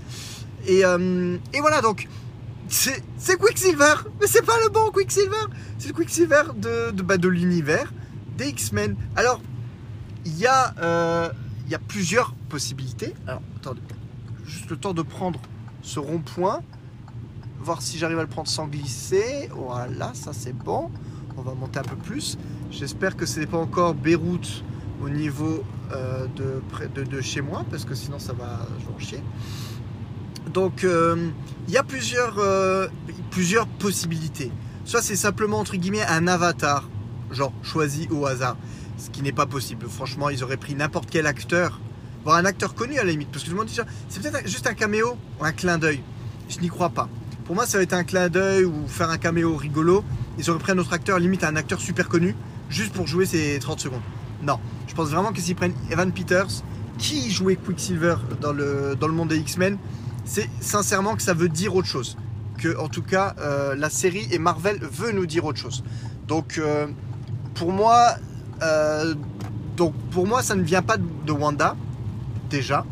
[0.66, 2.08] Et, euh, et voilà donc.
[2.66, 5.46] C'est Quicksilver, mais c'est pas le bon Quicksilver.
[5.78, 7.92] C'est le Quicksilver de, de, bah, de l'univers
[8.38, 8.96] des X-Men.
[9.16, 9.40] Alors,
[10.24, 11.28] il y, a, euh,
[11.68, 13.14] y a plusieurs possibilités.
[13.26, 13.82] Alors, attendez,
[14.46, 15.38] juste le temps de prendre
[15.82, 16.62] ce rond-point,
[17.60, 19.50] voir si j'arrive à le prendre sans glisser.
[19.54, 20.90] Voilà, ça c'est bon.
[21.36, 22.38] On va monter un peu plus.
[22.76, 24.64] J'espère que ce n'est pas encore Beyrouth
[25.00, 29.22] au niveau euh, de, de, chez moi, parce que sinon ça va, en chier.
[30.52, 31.28] Donc, euh,
[31.68, 32.88] il y a plusieurs, euh,
[33.30, 34.50] plusieurs possibilités.
[34.84, 36.88] Soit c'est simplement, entre guillemets, un avatar,
[37.30, 38.56] genre choisi au hasard
[38.98, 39.87] ce qui n'est pas possible.
[39.88, 41.80] Franchement, ils auraient pris n'importe quel acteur,
[42.24, 44.66] voire un acteur connu à la limite, parce que je me dis, c'est peut-être juste
[44.66, 46.00] un caméo ou un clin d'œil.
[46.48, 47.08] Je n'y crois pas.
[47.44, 50.02] Pour moi, ça aurait été un clin d'œil ou faire un caméo rigolo.
[50.38, 52.34] Ils auraient pris un autre acteur, limite un acteur super connu,
[52.68, 54.03] juste pour jouer ces 30 secondes.
[54.42, 56.62] Non, je pense vraiment que s'ils prennent Evan Peters,
[56.98, 59.79] qui jouait Quicksilver dans le, dans le monde des X-Men,
[60.24, 62.16] c'est sincèrement que ça veut dire autre chose.
[62.59, 65.83] Que, en tout cas, euh, la série et Marvel veut nous dire autre chose.
[66.29, 66.87] Donc, euh,
[67.55, 68.16] pour moi,
[68.62, 69.14] euh,
[69.77, 71.77] donc pour moi, ça ne vient pas de, Wanda,
[72.48, 72.85] déjà,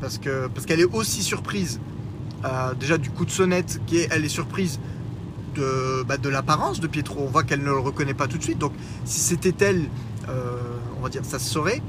[0.00, 0.18] parce
[0.54, 1.80] parce qu'elle est aussi surprise,
[2.80, 4.80] déjà du coup de sonnette, qui elle est surprise
[5.54, 7.20] de, bah, de l'apparence de Pietro.
[7.20, 8.58] On voit qu'elle ne le reconnaît pas tout de suite.
[8.58, 8.72] Donc
[9.04, 9.88] si c'était elle,
[10.28, 10.56] euh,
[10.98, 11.82] on va dire, ça se saurait.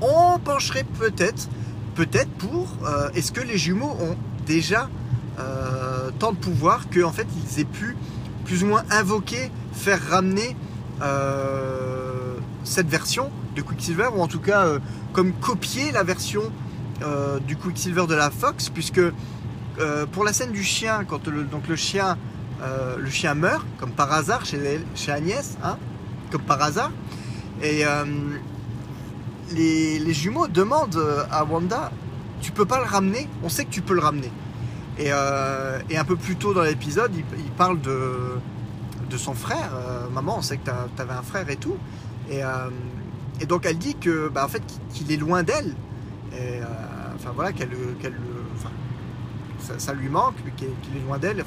[0.00, 1.48] On pencherait peut-être,
[1.94, 4.88] peut-être pour, euh, est-ce que les jumeaux ont déjà
[5.38, 7.96] euh, tant de pouvoir qu'en fait ils aient pu
[8.44, 10.56] plus ou moins invoquer, faire ramener
[12.62, 14.64] cette version de Quicksilver, ou en tout cas
[15.12, 16.42] comme copier la version
[17.46, 19.02] du Quicksilver de la Fox, puisque
[20.12, 22.16] pour la scène du chien, quand donc le chien,
[22.64, 25.76] euh, le chien meurt, comme par hasard chez, Agnès, hein,
[26.30, 26.90] comme par hasard,
[27.62, 28.04] et euh,
[29.52, 31.90] les, jumeaux demandent à Wanda,
[32.40, 34.30] tu peux pas le ramener On sait que tu peux le ramener.
[34.98, 38.38] Et, euh, un peu plus tôt dans l'épisode, il, parle de,
[39.16, 39.70] son frère.
[39.74, 41.76] Euh, maman, on sait que tu avais un frère et tout.
[42.28, 42.68] Et, euh,
[43.48, 45.74] donc elle dit que, bah, fait, qu'il est loin d'elle.
[46.34, 46.62] Euh,
[47.14, 47.70] enfin voilà, qu'elle,
[49.78, 51.44] ça, lui manque, qu'il qu'il est loin d'elle.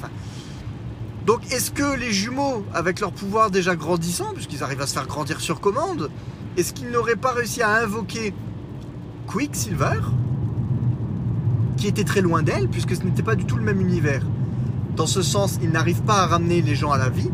[1.27, 5.07] Donc est-ce que les jumeaux, avec leur pouvoir déjà grandissant, puisqu'ils arrivent à se faire
[5.07, 6.09] grandir sur commande,
[6.55, 8.33] est-ce qu'ils n'auraient pas réussi à invoquer
[9.27, 9.99] Quicksilver
[11.75, 14.21] qui était très loin d'elle, puisque ce n'était pas du tout le même univers?
[14.95, 17.29] Dans ce sens, il n'arrive pas à ramener les gens à la vie.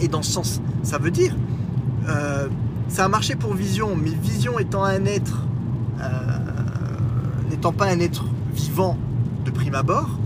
[0.00, 1.36] Et dans ce sens, ça veut dire,
[2.08, 2.48] euh,
[2.88, 5.42] ça a marché pour Vision, mais Vision étant un être,
[6.00, 6.08] euh,
[7.50, 8.96] n'étant pas un être vivant
[9.44, 10.18] de prime abord,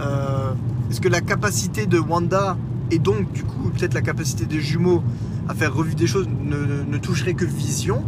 [0.00, 0.52] euh,
[0.90, 2.56] est-ce que la capacité de Wanda
[2.90, 5.02] et donc du coup peut-être la capacité des jumeaux
[5.48, 8.02] à faire revue des choses ne, toucherait que Vision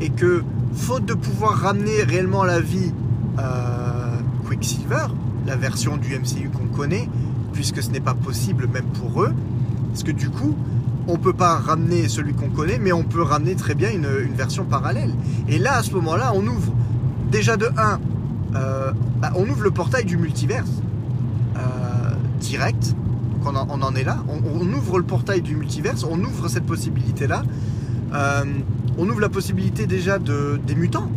[0.00, 0.42] et que
[0.74, 2.92] faute de pouvoir ramener réellement à la vie
[3.38, 5.06] euh, Quicksilver,
[5.46, 7.08] la version du MCU qu'on connaît,
[7.52, 9.32] puisque ce n'est pas possible même pour eux,
[9.88, 10.54] parce que du coup
[11.08, 14.64] on peut pas ramener celui qu'on connaît, mais on peut ramener très bien une, version
[14.64, 15.12] parallèle?
[15.48, 16.72] Et là, à ce moment-là, on ouvre
[17.30, 18.00] déjà de 1,
[18.56, 20.70] euh, bah, on ouvre le portail du multiverse
[21.56, 21.60] euh,
[22.48, 22.94] direct.
[23.44, 24.18] Donc on en, est là.
[24.28, 27.42] On, ouvre le portail du multiverse, on ouvre cette possibilité-là.
[28.14, 28.44] Euh,
[28.98, 31.10] on ouvre la possibilité déjà de, des mutants.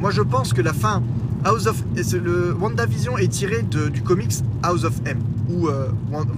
[0.00, 1.02] Moi, je pense que la fin
[1.44, 5.68] House of le WandaVision est tiré du comics House of M, où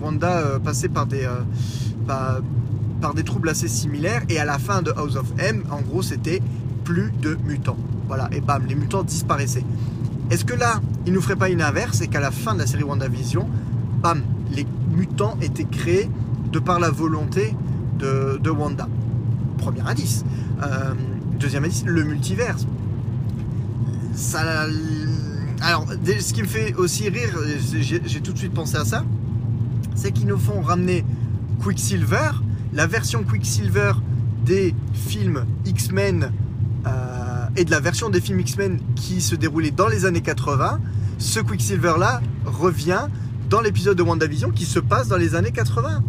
[0.02, 1.26] Wanda passait par des
[3.00, 4.22] par des troubles assez similaires.
[4.28, 6.42] Et à la fin de House of M, en gros, c'était
[6.84, 7.76] plus de mutants.
[8.06, 9.64] Voilà, et bam, les mutants disparaissaient.
[10.30, 12.66] Est-ce que là, il nous ferait pas une inverse et qu'à la fin de la
[12.66, 13.48] série WandaVision,
[14.02, 16.11] bam, les mutants étaient créés
[16.52, 17.54] de par la volonté
[17.98, 18.88] de, Wanda
[19.58, 20.24] Premier indice.
[20.62, 20.94] Euh,
[21.38, 22.66] deuxième indice, le multiverse.
[25.61, 27.38] Alors, ce qui me fait aussi rire,
[27.72, 29.04] j'ai tout de suite pensé à ça,
[29.94, 31.04] c'est qu'ils nous font ramener
[31.62, 32.30] Quicksilver
[32.72, 33.92] la version Quicksilver
[34.44, 36.32] des films X-Men
[36.87, 40.80] euh, et de la version des films X-Men qui se déroulait dans les années 80,
[41.18, 43.08] ce Quicksilver-là revient
[43.48, 46.02] dans l'épisode de WandaVision qui se passe dans les années 80.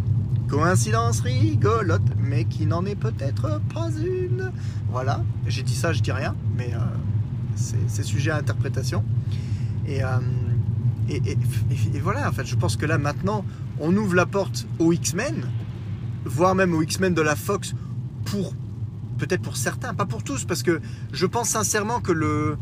[0.48, 4.50] Coïncidence rigolote, mais qui n'en est peut-être pas une.
[4.90, 6.78] Voilà, j'ai dit ça, je dis rien, mais euh,
[7.54, 9.04] c'est sujet à interprétation.
[9.88, 10.18] Euh,
[11.08, 11.36] et,
[12.02, 13.44] voilà, en fait, je pense que là maintenant,
[13.78, 15.46] on ouvre la porte aux X-Men,
[16.24, 17.74] voire même aux X-Men de la Fox
[18.26, 18.54] pour
[19.18, 20.80] peut-être pour certains, pas pour tous, parce que
[21.12, 22.56] je pense sincèrement que le,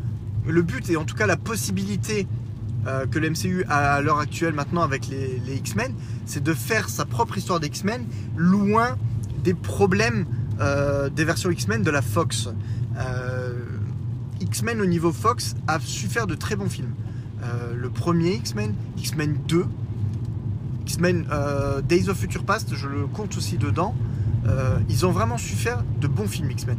[0.47, 2.27] le but et en tout cas la possibilité
[2.87, 5.93] euh, que le MCU a à l'heure actuelle maintenant avec les, X-Men,
[6.25, 8.05] c'est de faire sa propre histoire d'X-Men
[8.37, 8.97] loin
[9.43, 10.25] des problèmes
[10.61, 12.49] euh, des versions X-Men de la Fox.
[12.97, 13.53] Euh,
[14.39, 16.93] X-Men au niveau Fox a su faire de très bons films.
[17.75, 19.65] le premier X-Men, X-Men 2,
[20.83, 21.25] X-Men
[21.87, 23.93] Days of Future Past, je le compte aussi dedans.
[24.87, 26.77] Ils ont vraiment su faire de bons films X-Men.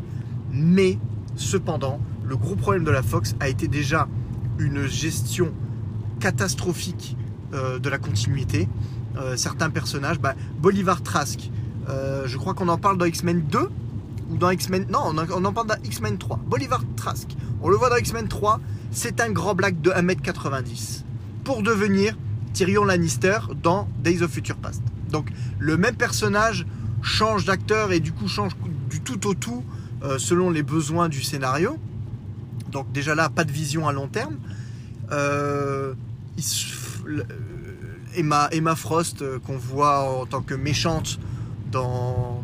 [0.52, 0.98] Mais,
[1.36, 4.08] cependant, le gros problème de la Fox a été déjà
[4.58, 5.52] une gestion
[6.20, 7.16] catastrophique
[7.52, 8.68] euh, de la continuité.
[9.36, 11.50] certains personnages, bah, Bolivar Trask,
[12.24, 13.58] je crois qu'on en parle dans X-Men 2
[14.30, 14.86] ou dans X-Men.
[14.88, 16.38] Non, on en parle dans X-Men 3.
[16.46, 17.28] Bolivar Trask,
[17.60, 18.60] on le voit dans X-Men 3,
[18.92, 21.02] c'est un grand black de 1m90
[21.44, 22.16] pour devenir
[22.52, 24.82] Tyrion Lannister dans Days of Future Past.
[25.10, 26.66] Donc le même personnage
[27.02, 28.52] change d'acteur et du coup change
[28.88, 29.64] du tout au tout
[30.02, 31.78] euh, selon les besoins du scénario.
[32.72, 34.36] Donc déjà là, pas de vision à long terme.
[35.12, 35.94] Euh,
[38.16, 41.18] Emma, Emma Frost euh, qu'on voit en tant que méchante
[41.70, 42.42] dans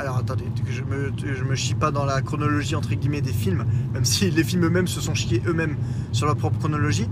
[0.00, 3.66] alors attendez, je me, je me chie pas dans la chronologie entre guillemets des films,
[3.92, 5.76] même si les films eux-mêmes se sont chiés eux-mêmes
[6.12, 7.06] sur leur propre chronologie.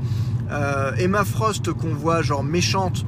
[0.50, 3.04] Euh, Emma Frost qu'on voit genre méchante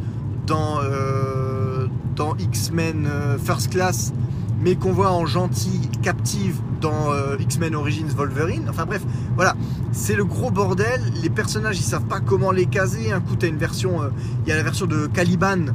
[0.47, 4.13] dans, euh, dans X-Men euh, First Class,
[4.61, 8.67] mais qu'on voit en gentille captive dans X-Men Origins Wolverine.
[8.69, 9.03] Enfin bref,
[9.37, 9.55] voilà,
[9.93, 11.01] c'est le gros bordel.
[11.23, 13.13] Les personnages ils savent pas comment les caser.
[13.13, 14.01] Un coup t'as une version,
[14.45, 15.67] il y a la version de Caliban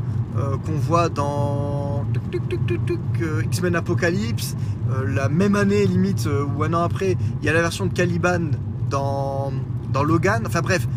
[0.65, 1.86] qu'on voit dans
[3.21, 4.56] euh, X-Men Apocalypse,
[4.91, 7.86] euh, la même année limite euh, ou un an après, il y a la version
[7.86, 8.52] de Caliban
[8.89, 9.52] dans,
[9.91, 10.43] dans Logan.
[10.45, 10.88] Enfin bref,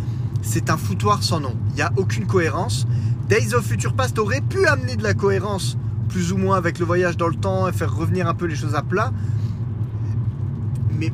[0.43, 1.55] c'est un foutoir sans nom.
[1.71, 2.87] Il n'y a aucune cohérence.
[3.29, 5.77] Days of Future Past aurait pu amener de la cohérence,
[6.09, 8.57] plus ou moins avec le voyage dans le temps et faire revenir un peu les
[8.57, 9.13] choses à plat.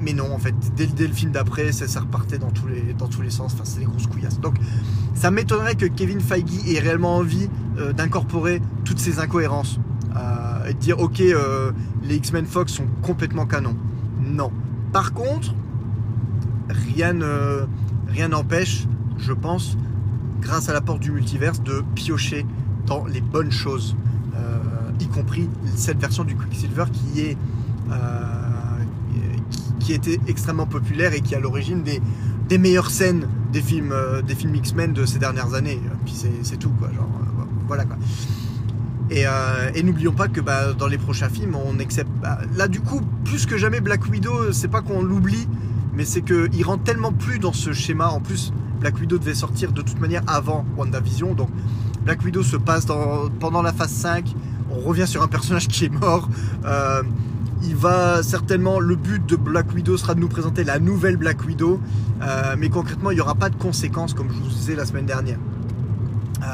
[0.00, 3.52] Mais, non, en fait, dès, le film d'après, ça, repartait dans tous les, sens.
[3.52, 4.40] Enfin, c'est des grosses couillasses.
[4.40, 4.54] Donc,
[5.14, 7.50] ça m'étonnerait que Kevin Feige ait réellement envie
[7.94, 9.78] d'incorporer toutes ces incohérences
[10.68, 13.76] et de dire ok euh, les X-Men Fox sont complètement canons.
[14.20, 14.50] Non.
[14.92, 15.54] Par contre,
[16.68, 17.12] rien
[18.28, 18.86] n'empêche,
[19.18, 19.76] je pense,
[20.40, 22.46] grâce à la porte du multiverse, de piocher
[22.86, 23.96] dans les bonnes choses,
[24.36, 24.58] euh,
[25.00, 27.36] y compris cette version du Quicksilver qui est
[27.90, 27.96] euh,
[29.80, 32.00] qui, était extrêmement populaire et qui est à l'origine des,
[32.48, 33.94] des meilleures scènes des films
[34.26, 35.80] des films X-Men de ces dernières années.
[36.04, 37.08] Puis c'est tout quoi, genre
[37.66, 37.96] voilà quoi.
[39.12, 42.10] Euh, et, n'oublions pas que bah, dans les prochains films, on accepte.
[42.22, 45.46] Bah, là, du coup, plus que jamais, Black Widow, c'est pas qu'on l'oublie,
[45.94, 48.08] mais c'est qu'il rentre tellement plus dans ce schéma.
[48.08, 51.34] En plus, Black Widow devait sortir de toute manière avant WandaVision.
[51.34, 51.50] Donc,
[52.04, 52.86] Black Widow se passe
[53.40, 54.34] pendant la phase 5.
[54.76, 56.28] On revient sur un personnage qui est mort.
[56.64, 57.02] Euh,
[57.62, 61.44] il va certainement, le but de Black Widow sera de nous présenter la nouvelle Black
[61.44, 61.80] Widow,
[62.22, 65.06] euh, mais concrètement, il n'y aura pas de conséquences, comme je vous disais la semaine
[65.06, 65.38] dernière.
[66.42, 66.46] Euh,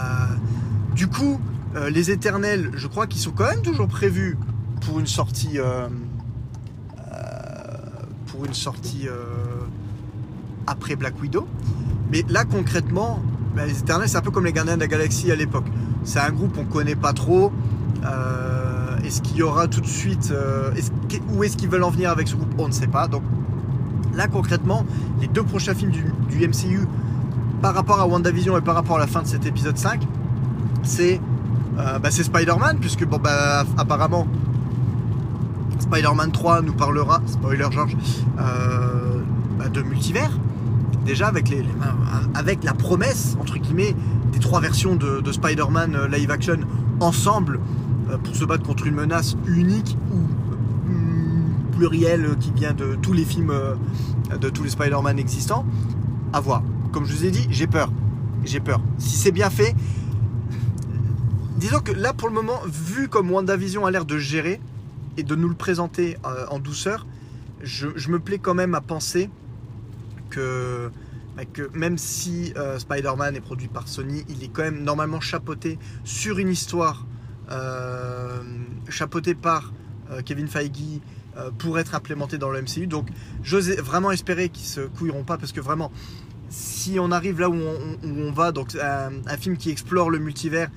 [0.95, 1.41] du coup,
[1.89, 4.37] les éternels, je crois qu'ils sont quand même toujours prévus
[4.81, 5.59] pour une sortie.
[10.67, 11.47] après Black Widow.
[12.13, 13.23] Mais là, concrètement,
[13.55, 15.67] ben, les éternels, c'est un peu comme les gardiens de la galaxie à l'époque.
[16.05, 17.53] C'est un groupe qu'on connaît pas trop.
[18.05, 20.31] Euh, est-ce qu'il y aura tout de suite.
[20.33, 20.71] Euh,
[21.33, 23.09] où est-ce qu'ils veulent en venir avec ce groupe On ne sait pas.
[23.09, 23.23] Donc
[24.15, 24.85] là, concrètement,
[25.21, 26.87] les deux prochains films du, MCU
[27.61, 30.01] par rapport à WandaVision et par rapport à la fin de cet épisode 5,
[30.83, 31.21] c'est
[31.79, 34.27] euh, bah, Spider-Man, puisque bon, bah, apparemment,
[35.79, 37.97] Spider-Man 3 nous parlera, spoiler George,
[38.37, 40.39] bah, de multivers.
[41.05, 43.97] Déjà avec, la promesse, entre guillemets,
[44.33, 46.59] des trois versions de, Spider-Man live action
[47.01, 47.59] ensemble
[48.19, 50.17] pour se battre contre une menace unique ou
[50.91, 53.53] mm, plurielle euh, qui vient de tous les films
[54.41, 55.65] de tous les Spider-Man existants.
[56.33, 56.63] À voir.
[56.93, 57.91] Comme je vous ai dit, j'ai peur.
[58.45, 58.81] J'ai peur.
[58.99, 59.75] Si c'est bien fait,
[61.57, 64.61] disons que là pour le moment, vu comme WandaVision a l'air de gérer
[65.17, 66.17] et de nous le présenter
[66.51, 67.07] en douceur,
[67.63, 69.29] je, me plais quand même à penser
[70.31, 70.91] que
[71.37, 71.43] bah,
[71.75, 76.39] même si euh, Spider-Man est produit par Sony, il est quand même normalement chapeauté sur
[76.39, 77.07] une histoire
[77.51, 78.43] euh,
[78.89, 79.73] chapeautée par
[80.11, 81.01] euh, Kevin Feige
[81.59, 82.87] pour être implémenté dans le MCU.
[82.87, 83.09] Donc
[83.43, 85.91] j'ose vraiment espérer qu'ils se couilleront pas parce que vraiment,
[86.51, 90.69] si on arrive là où on, va, donc un, film qui explore le multivers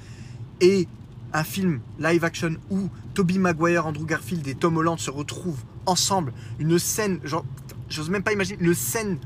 [0.62, 0.88] et
[1.34, 6.32] un film live action où Tobey Maguire, Andrew Garfield et Tom Holland se retrouvent ensemble,
[6.60, 7.44] une scène, genre,
[7.90, 9.18] j'ose même pas imaginer, une scène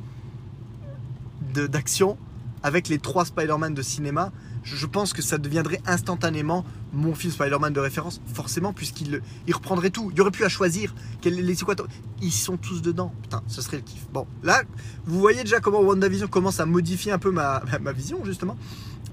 [1.53, 2.17] d'action
[2.63, 4.31] avec les trois Spider-Man de cinéma,
[4.75, 9.89] je, pense que ça deviendrait instantanément mon film Spider-Man de référence, forcément, puisqu'il il reprendrait
[9.89, 10.11] tout.
[10.13, 10.93] Il aurait plus à choisir.
[11.23, 11.75] Les, quoi,
[12.21, 13.13] ils sont tous dedans.
[13.21, 14.07] Putain, ce serait le kiff.
[14.11, 14.63] Bon, là,
[15.05, 17.61] vous voyez déjà comment WandaVision commence à modifier un peu ma,
[17.93, 18.57] vision, justement,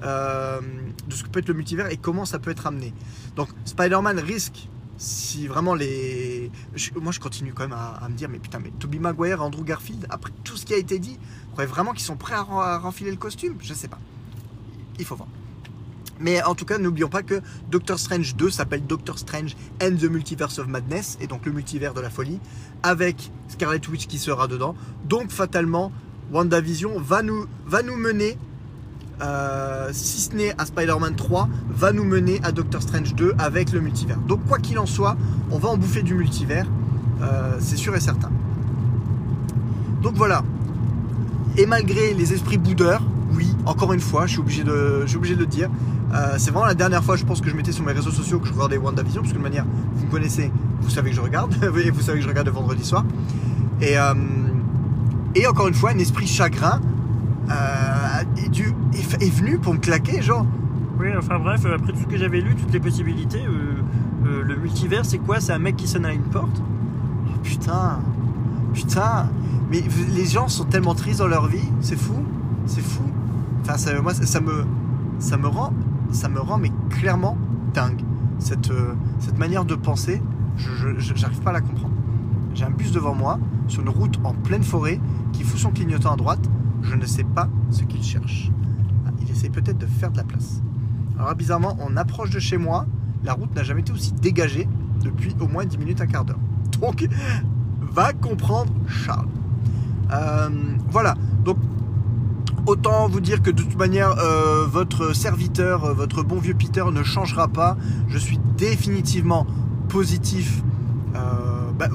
[0.03, 0.61] euh,
[1.07, 2.93] de ce que peut être le multivers et comment ça peut être amené.
[3.37, 6.51] Donc, Spider-Man risque si vraiment les.
[7.01, 10.07] moi, je continue quand même à, me dire, mais putain, mais Toby Maguire, Andrew Garfield,
[10.11, 11.19] après tout ce qui a été dit,
[11.53, 13.57] croyez vraiment qu'ils sont prêts à, renfiler le costume?
[13.61, 13.99] Je sais pas.
[14.99, 15.29] Il faut voir.
[16.21, 20.05] Mais en tout cas, n'oublions pas que Doctor Strange 2 s'appelle Doctor Strange and the
[20.05, 22.41] Multiverse of Madness, et donc le multivers de la folie,
[22.83, 24.75] avec Scarlet Witch qui sera dedans.
[25.09, 25.93] Donc, fatalement,
[26.33, 27.47] WandaVision va nous,
[27.97, 28.39] mener
[29.23, 33.73] euh, si ce n'est à Spider-Man 3, va nous mener à Doctor Strange 2 avec
[33.73, 34.19] le multivers.
[34.19, 35.17] Donc quoi qu'il en soit,
[35.51, 36.67] on va en bouffer du multivers,
[37.23, 38.31] euh, c'est sûr et certain.
[40.03, 40.43] Donc voilà.
[41.57, 43.03] Et malgré les esprits boudeurs,
[43.37, 45.71] oui, encore une fois, je suis obligé de, le dire.
[46.13, 48.39] Euh, c'est vraiment la dernière fois, je pense, que je mettais sur mes réseaux sociaux
[48.39, 51.21] que je regardais WandaVision, parce que de manière, vous me connaissez, vous savez que je
[51.21, 51.55] regarde,
[51.93, 53.05] vous savez que je regarde le vendredi soir.
[53.81, 53.95] Et,
[55.35, 56.81] et encore une fois, un esprit chagrin
[58.37, 60.47] est, est, venu pour me claquer, genre.
[60.99, 63.83] Oui, enfin bref, après tout ce que j'avais lu, toutes les possibilités, euh,
[64.27, 65.41] euh, le multivers, c'est quoi?
[65.41, 66.63] C'est un mec qui sonne à une porte?
[67.27, 67.99] Oh, Putain,
[68.73, 69.29] putain,
[69.71, 69.83] mais
[70.15, 72.15] les gens sont tellement tristes dans leur vie, c'est fou,
[72.67, 73.03] c'est fou.
[73.65, 77.39] Enfin, ça, moi, ça, me, rend, mais clairement
[77.73, 78.03] dingue.
[78.39, 78.95] Cette, euh,
[79.39, 80.21] manière de penser,
[80.59, 81.95] je n'arrive pas à la comprendre.
[82.53, 85.01] J'ai un bus devant moi, sur une route en pleine forêt,
[85.33, 86.47] qui fout son clignotant à droite,
[86.83, 88.51] je ne sais pas ce qu'il cherche.
[89.07, 90.61] Ah, il essaie peut-être de faire de la place.
[91.19, 92.85] Alors bizarrement, on approche de chez moi.
[93.25, 94.69] La route n'a jamais été aussi dégagée
[95.03, 96.39] depuis au moins 10 minutes, un quart d'heure.
[96.83, 97.09] Donc,
[97.81, 99.29] va comprendre Charles.
[100.13, 100.51] Euh,
[100.91, 101.15] voilà.
[101.45, 101.57] Donc,
[102.67, 106.85] autant vous dire que de toute manière, euh, votre serviteur, euh, votre bon vieux Peter
[106.93, 107.77] ne changera pas.
[108.09, 109.47] Je suis définitivement
[109.89, 110.63] positif.
[111.77, 111.89] Bah,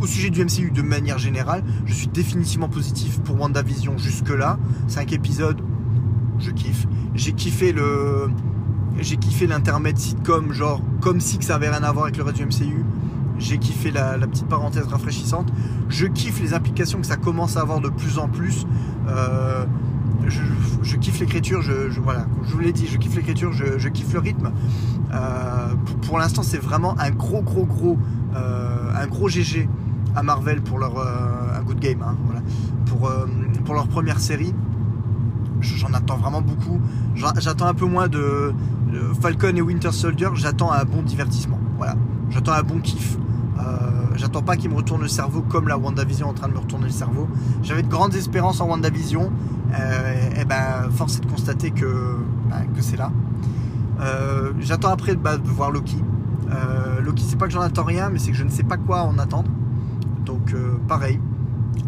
[0.00, 4.58] au sujet du MCU de manière générale, je suis définitivement positif pour WandaVision jusque-là.
[4.86, 5.60] Cinq épisodes,
[6.38, 6.86] je kiffe.
[7.14, 8.30] J'ai kiffé le.
[8.98, 12.22] J'ai kiffé l'intermède sitcom, genre comme si que ça avait rien à voir avec le
[12.22, 12.84] reste du MCU.
[13.38, 15.48] J'ai kiffé la, petite parenthèse rafraîchissante.
[15.88, 18.66] Je kiffe les implications que ça commence à avoir de plus en plus.
[19.08, 19.64] Euh,
[20.28, 24.20] je, kiffe l'écriture, je, voilà, je vous l'ai dit, je kiffe l'écriture, je, kiffe le
[24.20, 24.52] rythme.
[25.12, 27.98] Euh, pour, l'instant, c'est vraiment un gros, gros, gros,
[28.34, 29.68] euh, un gros GG
[30.16, 32.42] à Marvel pour leur euh, un good game, hein, voilà,
[32.86, 33.10] pour,
[33.64, 34.54] pour leur première série.
[35.60, 36.80] J'en attends vraiment beaucoup.
[37.14, 38.52] J'attends un peu moins de,
[39.20, 40.28] Falcon et Winter Soldier.
[40.34, 41.58] J'attends un bon divertissement.
[41.78, 41.96] Voilà,
[42.30, 43.16] j'attends un bon kiff.
[44.16, 46.86] J'attends pas qu'il me retourne le cerveau comme la WandaVision en train de me retourner
[46.86, 47.28] le cerveau.
[47.62, 49.32] J'avais de grandes espérances en WandaVision.
[49.72, 52.18] Et ben, force est de constater que,
[52.76, 53.10] que c'est là.
[54.60, 55.96] j'attends après bah, de voir Loki.
[56.50, 58.76] Euh, Loki, c'est pas que j'en attends rien, mais c'est que je ne sais pas
[58.76, 59.50] quoi en attendre.
[60.24, 61.20] Donc euh, pareil,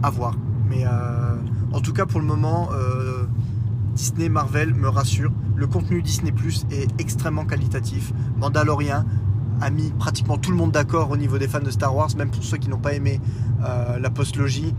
[0.02, 0.34] à voir.
[0.68, 1.36] Mais euh,
[1.72, 3.24] en tout cas pour le moment, euh,
[3.94, 5.32] Disney Marvel me rassure.
[5.54, 8.12] Le contenu Disney Plus est extrêmement qualitatif.
[8.38, 9.04] Mandalorian
[9.60, 12.30] a mis pratiquement tout le monde d'accord au niveau des fans de Star Wars, même
[12.30, 13.20] pour ceux qui n'ont pas aimé
[13.64, 14.74] euh, la postlogie.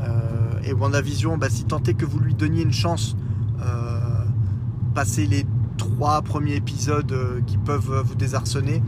[0.00, 3.16] Euh, et WandaVision, bah, si tant que vous lui donniez une chance,
[3.62, 4.24] euh,
[4.94, 5.44] passer les
[5.76, 8.82] trois premiers épisodes euh, qui peuvent euh, vous désarçonner,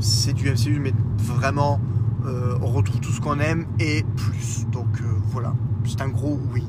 [0.00, 1.80] c'est du MCU, mais vraiment,
[2.24, 4.66] on retrouve tout ce qu'on aime et plus.
[4.72, 6.66] Donc voilà, c'est un gros oui.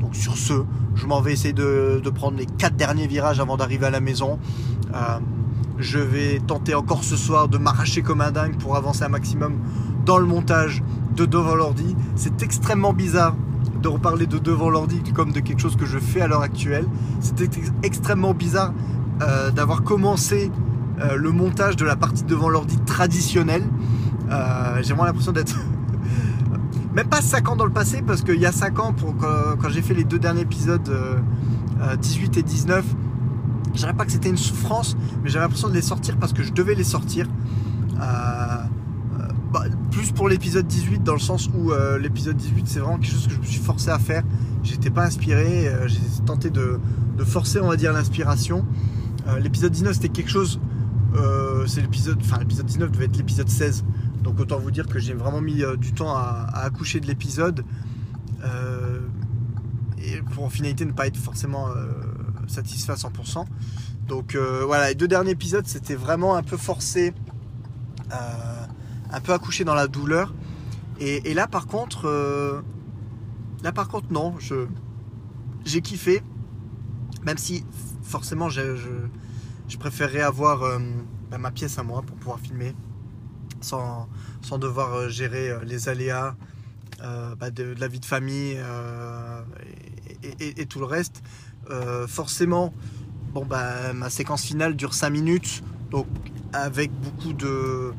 [0.00, 0.64] Donc sur ce,
[0.96, 4.40] je m'en vais essayer de, prendre les quatre derniers virages avant d'arriver à la maison.
[5.78, 9.60] Je vais tenter encore ce soir de m'arracher comme un dingue pour avancer un maximum
[10.04, 10.82] dans le montage
[11.16, 11.96] de Devant l'ordi.
[12.16, 13.34] C'est extrêmement bizarre
[13.82, 16.86] de reparler de Devant l'ordi comme de quelque chose que je fais à l'heure actuelle.
[17.20, 18.72] C'était ex- extrêmement bizarre
[19.22, 20.50] euh, d'avoir commencé
[21.00, 23.64] euh, le montage de la partie devant l'ordi traditionnelle.
[24.30, 25.56] Euh, J'ai vraiment l'impression d'être
[26.94, 28.94] même pas 5 ans dans le passé parce qu'il y a 5 ans
[29.60, 31.16] quand, j'ai fait les deux derniers épisodes euh,
[31.82, 32.84] euh, 18 et 19
[33.74, 36.42] je dirais pas que c'était une souffrance mais j'avais l'impression de les sortir parce que
[36.42, 37.26] je devais les sortir
[40.10, 43.34] pour l'épisode 18 dans le sens où euh, l'épisode 18 c'est vraiment quelque chose que
[43.34, 44.24] je me suis forcé à faire
[44.64, 46.80] j'étais pas inspiré euh, j'ai tenté de,
[47.24, 48.64] forcer on va dire l'inspiration
[49.28, 50.58] Euh, l'épisode 19 c'était quelque chose
[51.66, 53.84] c'est l'épisode enfin l'épisode 19 devait être l'épisode 16
[54.22, 57.64] donc autant vous dire que j'ai vraiment mis du temps à, accoucher de l'épisode.
[60.04, 61.68] Et pour en finalité ne pas être forcément
[62.48, 63.44] satisfait à 100%.
[64.08, 64.36] Donc
[64.66, 67.12] voilà, les deux derniers épisodes c'était vraiment un peu forcé,
[69.12, 70.34] un peu accouché dans la douleur.
[71.00, 72.62] Et, là par contre, euh,
[73.62, 74.66] là par contre non, je
[75.64, 76.22] j'ai kiffé,
[77.24, 77.64] même si
[78.02, 78.76] forcément je,
[79.68, 80.78] je, préférerais avoir euh,
[81.30, 82.74] bah, ma pièce à moi pour pouvoir filmer
[83.60, 84.08] sans,
[84.42, 86.36] sans devoir euh, gérer les aléas
[87.00, 88.56] bah, de, la vie de famille
[90.38, 91.20] et, tout le reste.
[92.06, 92.72] Forcément,
[93.32, 96.06] bon, bah, ma séquence finale dure 5 minutes, donc
[96.52, 97.92] avec beaucoup de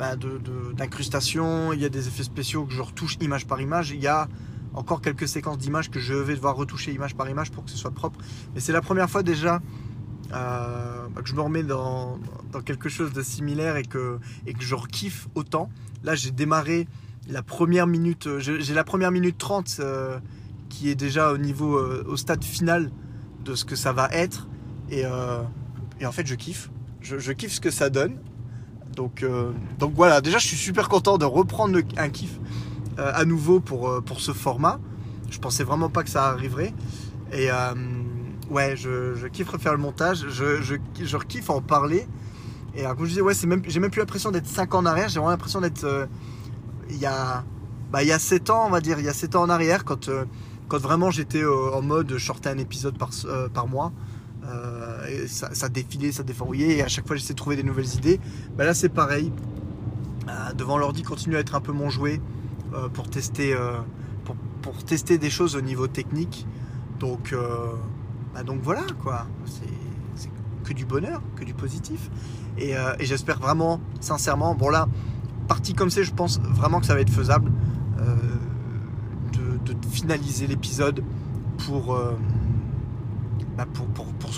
[0.00, 4.00] bah, d'incrustations, il y a des effets spéciaux que je retouche image par image, il
[4.00, 4.28] y a
[4.72, 7.76] encore quelques séquences d'images que je vais devoir retoucher image par image pour que ce
[7.76, 8.18] soit propre.
[8.54, 9.60] Mais c'est la première fois déjà
[10.32, 12.18] euh, bah, que je me remets dans,
[12.64, 14.18] quelque chose de similaire et que,
[14.58, 15.68] je rekiffe autant.
[16.02, 16.88] Là, j'ai démarré
[17.28, 20.18] la première minute, euh, j'ai la première minute 30 euh,
[20.70, 22.90] qui est déjà au niveau, au stade final
[23.44, 24.48] de ce que ça va être.
[24.90, 26.70] Et, en fait, je kiffe.
[27.02, 28.16] Je kiffe ce que ça donne.
[29.00, 32.38] Donc, euh, donc voilà, déjà, je suis super content de reprendre un kiff
[32.98, 34.78] euh, à nouveau pour, euh, pour ce format.
[35.30, 36.74] Je pensais vraiment pas que ça arriverait.
[37.32, 37.48] Et
[38.50, 40.26] ouais, je, je kiffe refaire le montage.
[40.28, 42.06] Je, je, je kiffe en parler.
[42.74, 45.08] Et alors, comme je disais, ouais, j'ai même plus l'impression d'être 5 ans en arrière.
[45.08, 46.08] J'ai vraiment l'impression d'être
[46.90, 47.42] il y a
[47.90, 49.48] bah, il y a 7 ans, on va dire, il y a 7 ans en
[49.48, 50.10] arrière, quand,
[50.72, 52.98] vraiment j'étais en mode shorter un épisode
[53.54, 53.92] par mois.
[54.50, 58.20] Euh, ça, défilait, ça déverrouillait, et à chaque fois j'essayais de trouver des nouvelles idées.
[58.56, 59.32] Bah, là c'est pareil.
[60.28, 62.20] Euh, devant l'ordi continue à être un peu mon jouet
[62.74, 63.56] euh, pour, tester,
[64.62, 66.46] pour, tester des choses au niveau technique.
[66.98, 67.34] Donc,
[68.34, 69.26] bah, donc voilà quoi.
[69.46, 70.28] C'est
[70.64, 72.10] que du bonheur, que du positif.
[72.58, 74.86] Et, j'espère vraiment, sincèrement, bon là,
[75.48, 77.50] parti comme c'est, je pense vraiment que ça va être faisable
[79.32, 81.02] de, finaliser l'épisode
[81.58, 81.98] pour,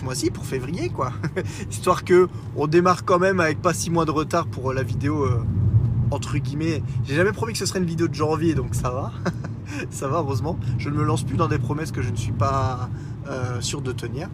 [0.03, 1.13] mois-ci, pour février, quoi.
[1.71, 4.83] Histoire que on démarre quand même avec pas six mois de retard pour euh, la
[4.83, 5.43] vidéo, euh,
[6.11, 6.83] entre guillemets.
[7.05, 9.13] J'ai jamais promis que ce serait une vidéo de janvier, donc ça va.
[9.91, 10.59] ça va, heureusement.
[10.79, 12.89] Je ne me lance plus dans des promesses que je ne suis pas
[13.29, 14.29] euh, sûr de tenir.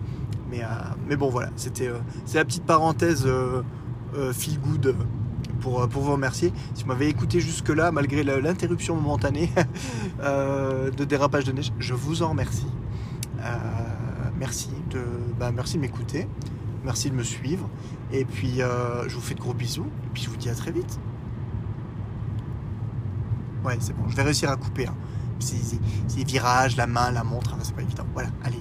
[0.50, 0.62] Mais,
[1.06, 1.90] mais bon, voilà, c'était
[2.24, 3.28] c'est la petite parenthèse
[4.32, 4.96] feel good
[5.60, 6.54] pour, pour vous remercier.
[6.72, 9.50] Si vous m'avez écouté jusque-là, malgré l'interruption momentanée
[10.22, 12.64] de dérapage de neige, je vous en remercie.
[14.38, 15.02] Merci, de,
[15.38, 16.26] bah, merci de m'écouter,
[16.84, 17.68] merci de me suivre.
[18.12, 19.86] Et puis, euh, je vous fais de gros bisous.
[20.04, 20.98] Et puis, je vous dis à très vite.
[23.64, 24.86] Ouais, c'est bon, je vais réussir à couper.
[24.86, 24.94] Hein.
[25.40, 28.06] Ces, ces- ces virages, la main, la montre, hein, c'est pas évident.
[28.12, 28.60] Voilà, allez,